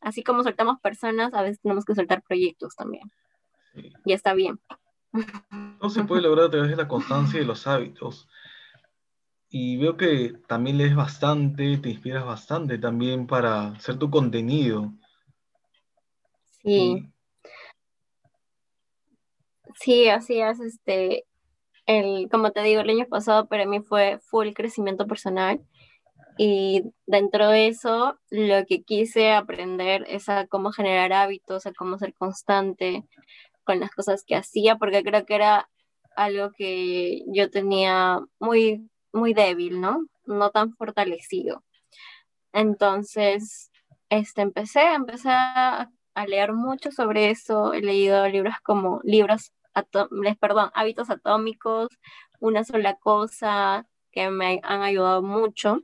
[0.00, 3.10] Así como soltamos personas, a veces tenemos que soltar proyectos también.
[4.04, 4.60] Y está bien.
[5.82, 8.28] No se puede lograr a través de la constancia y los hábitos.
[9.56, 14.92] Y veo que también lees bastante, te inspiras bastante también para hacer tu contenido.
[16.64, 17.08] Sí.
[19.78, 21.26] Sí, así es, este,
[21.86, 25.60] el, como te digo, el año pasado para mí fue full crecimiento personal
[26.36, 31.96] y dentro de eso lo que quise aprender es a cómo generar hábitos, a cómo
[31.96, 33.04] ser constante
[33.62, 35.70] con las cosas que hacía, porque creo que era
[36.16, 40.06] algo que yo tenía muy, muy débil, ¿no?
[40.26, 41.64] No tan fortalecido.
[42.52, 43.70] Entonces,
[44.10, 45.90] este, empecé, empecé a,
[46.28, 49.52] leer mucho sobre eso, he leído libros como libros
[50.40, 51.88] perdón, hábitos atómicos,
[52.38, 55.80] una sola cosa, que me han ayudado mucho.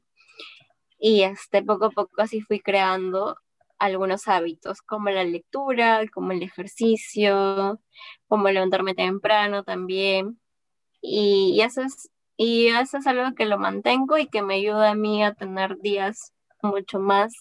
[0.99, 3.37] Y este, poco a poco así fui creando
[3.79, 7.81] algunos hábitos, como la lectura, como el ejercicio,
[8.29, 10.41] como levantarme temprano también.
[11.01, 12.11] Y, y, eso es,
[12.43, 15.77] y eso es algo que lo mantengo y que me ayuda a mí a tener
[15.77, 16.33] días
[16.63, 17.35] mucho más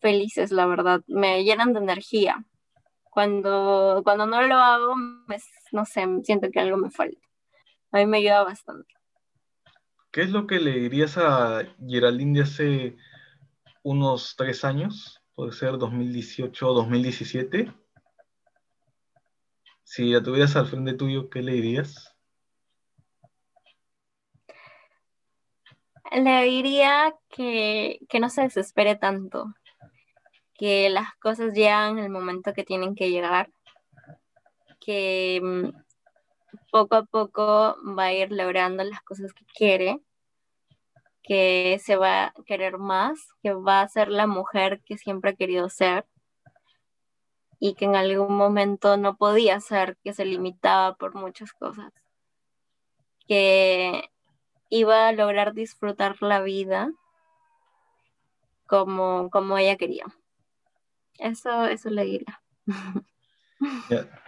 [0.00, 1.02] felices, la verdad.
[1.06, 2.42] Me llenan de energía.
[3.10, 4.94] Cuando, cuando no lo hago,
[5.70, 7.20] no sé, siento que algo me falta.
[7.92, 8.94] A mí me ayuda bastante.
[10.10, 12.96] ¿Qué es lo que le dirías a Geraldine de hace
[13.82, 15.20] unos tres años?
[15.34, 17.70] Puede ser 2018 o 2017.
[19.84, 22.15] Si la tuvieras al frente tuyo, ¿qué le dirías?
[26.12, 29.54] Le diría que, que no se desespere tanto,
[30.54, 33.50] que las cosas llegan en el momento que tienen que llegar,
[34.80, 35.68] que mm,
[36.70, 40.00] poco a poco va a ir logrando las cosas que quiere,
[41.22, 45.36] que se va a querer más, que va a ser la mujer que siempre ha
[45.36, 46.06] querido ser
[47.58, 51.92] y que en algún momento no podía ser, que se limitaba por muchas cosas,
[53.26, 54.08] que
[54.68, 56.90] iba a lograr disfrutar la vida
[58.66, 60.04] como, como ella quería.
[61.18, 62.40] Eso, eso le diría.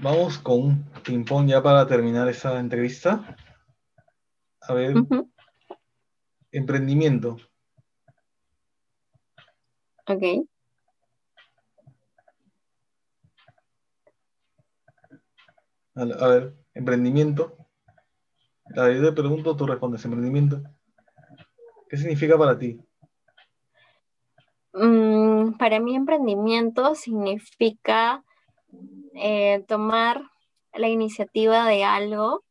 [0.01, 3.36] vamos con un ping-pong ya para terminar esa entrevista.
[4.62, 4.95] A ver.
[6.51, 7.36] Emprendimiento.
[10.07, 10.49] Ok.
[15.95, 17.57] A, ver, emprendimiento.
[18.76, 20.62] A yo te pregunto, tú respondes, emprendimiento.
[21.88, 22.78] ¿Qué significa para ti?
[24.72, 28.22] Mm, para mí emprendimiento significa
[29.14, 30.22] eh, tomar
[30.74, 32.44] la iniciativa de algo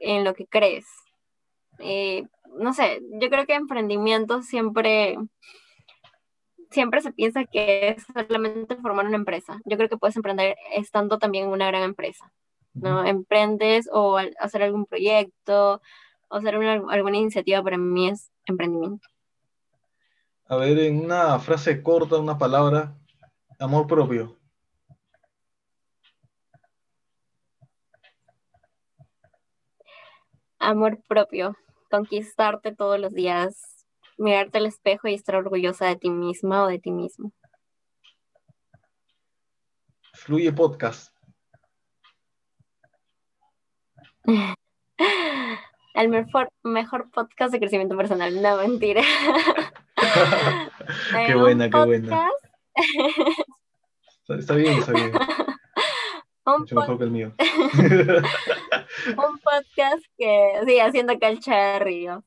[0.00, 0.86] en lo que crees.
[1.78, 2.24] Eh,
[2.58, 5.16] no sé, yo creo que emprendimiento siempre,
[6.70, 9.60] siempre se piensa que es solamente formar una empresa.
[9.64, 12.32] Yo creo que puedes emprender estando también en una gran empresa,
[12.74, 13.04] ¿no?
[13.04, 15.80] Emprendes o hacer algún proyecto
[16.28, 19.08] o hacer alguna iniciativa para mí es emprendimiento.
[20.46, 22.94] A ver, en una frase corta, una palabra,
[23.58, 24.36] amor propio.
[30.58, 31.56] Amor propio,
[31.90, 33.84] conquistarte todos los días,
[34.16, 37.32] mirarte al espejo y estar orgullosa de ti misma o de ti mismo.
[40.12, 41.13] Fluye podcast.
[45.94, 49.02] El mejor, mejor podcast de crecimiento personal, no mentira.
[51.26, 52.30] qué buena, qué buena.
[54.28, 55.12] Está bien, está bien.
[56.58, 57.32] Mucho mejor que el mío.
[59.16, 62.24] un podcast que sigue haciendo calcha de río.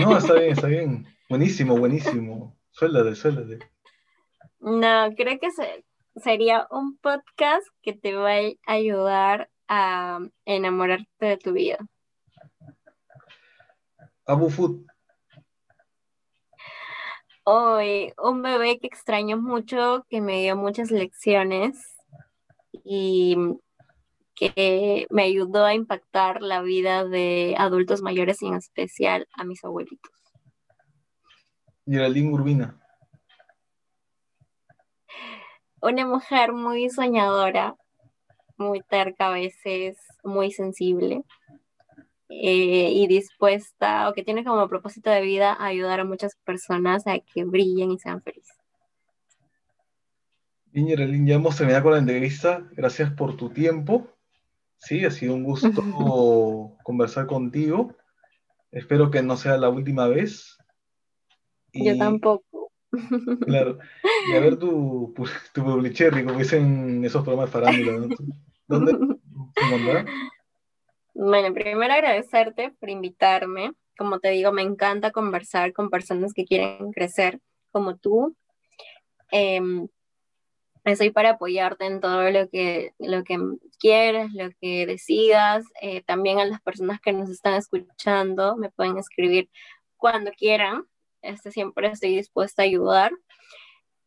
[0.00, 1.06] no, está bien, está bien.
[1.28, 2.56] Buenísimo, buenísimo.
[2.70, 3.58] Suéltate, suéltate.
[4.60, 5.50] No, creo que
[6.16, 11.78] sería un podcast que te va a ayudar a enamorarte de tu vida.
[14.26, 14.84] Abu Food.
[17.44, 21.96] Hoy, un bebé que extraño mucho, que me dio muchas lecciones
[22.84, 23.36] y
[24.34, 29.64] que me ayudó a impactar la vida de adultos mayores y en especial a mis
[29.64, 30.12] abuelitos.
[31.86, 32.76] Geraldine Urbina.
[35.80, 37.76] Una mujer muy soñadora,
[38.60, 41.24] muy terca a veces, muy sensible
[42.28, 47.18] eh, y dispuesta o que tiene como propósito de vida ayudar a muchas personas a
[47.18, 48.56] que brillen y sean felices.
[50.66, 52.68] Bien, Geraldine, ya hemos terminado con la entrevista.
[52.72, 54.06] Gracias por tu tiempo.
[54.78, 55.70] Sí, ha sido un gusto
[56.84, 57.96] conversar contigo.
[58.70, 60.56] Espero que no sea la última vez.
[61.72, 62.70] Yo tampoco.
[63.46, 63.78] Claro.
[64.28, 65.12] Y a ver tu,
[65.52, 68.16] tu publicherry, como dicen esos programas de farándula.
[68.70, 68.92] ¿Dónde
[69.56, 70.04] se
[71.14, 73.72] Bueno, primero agradecerte por invitarme.
[73.98, 77.40] Como te digo, me encanta conversar con personas que quieren crecer
[77.72, 78.36] como tú.
[79.32, 79.60] Eh,
[80.84, 83.38] estoy para apoyarte en todo lo que, lo que
[83.80, 85.64] quieres, lo que decidas.
[85.82, 89.50] Eh, también a las personas que nos están escuchando me pueden escribir
[89.96, 90.84] cuando quieran.
[91.22, 93.10] Este, siempre estoy dispuesta a ayudar.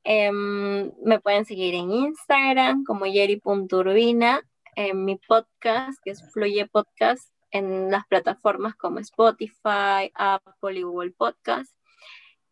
[0.06, 4.42] Em, me pueden seguir en Instagram como yeri.urbina,
[4.76, 11.12] en mi podcast, que es Fluye Podcast, en las plataformas como Spotify, Apple y Google
[11.12, 11.74] Podcast.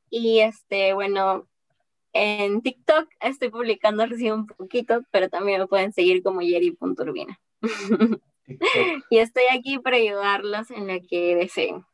[0.10, 1.48] Y este, bueno,
[2.14, 7.40] en TikTok estoy publicando recién un poquito, pero también me pueden seguir como yeri.urbina.
[9.10, 11.86] y estoy aquí para ayudarlos en lo que deseen.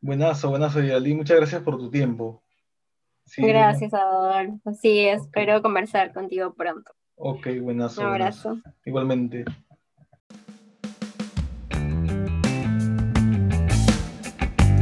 [0.00, 1.14] Buenazo, buenazo, Yali.
[1.14, 2.42] Muchas gracias por tu tiempo.
[3.36, 4.72] gracias, Adolfo.
[4.72, 6.92] Sí, espero conversar contigo pronto.
[7.22, 8.00] Ok, buenazo.
[8.00, 8.58] Un abrazo.
[8.84, 9.44] Igualmente.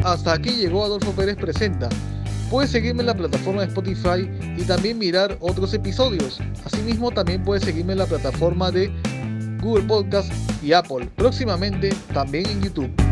[0.04, 1.90] Hasta aquí llegó Adolfo Pérez Presenta
[2.50, 6.40] Puedes seguirme en la plataforma de Spotify y también mirar otros episodios.
[6.64, 8.90] Asimismo, también puedes seguirme en la plataforma de
[9.60, 10.32] Google Podcast
[10.62, 11.10] y Apple.
[11.16, 13.07] Próximamente también en YouTube.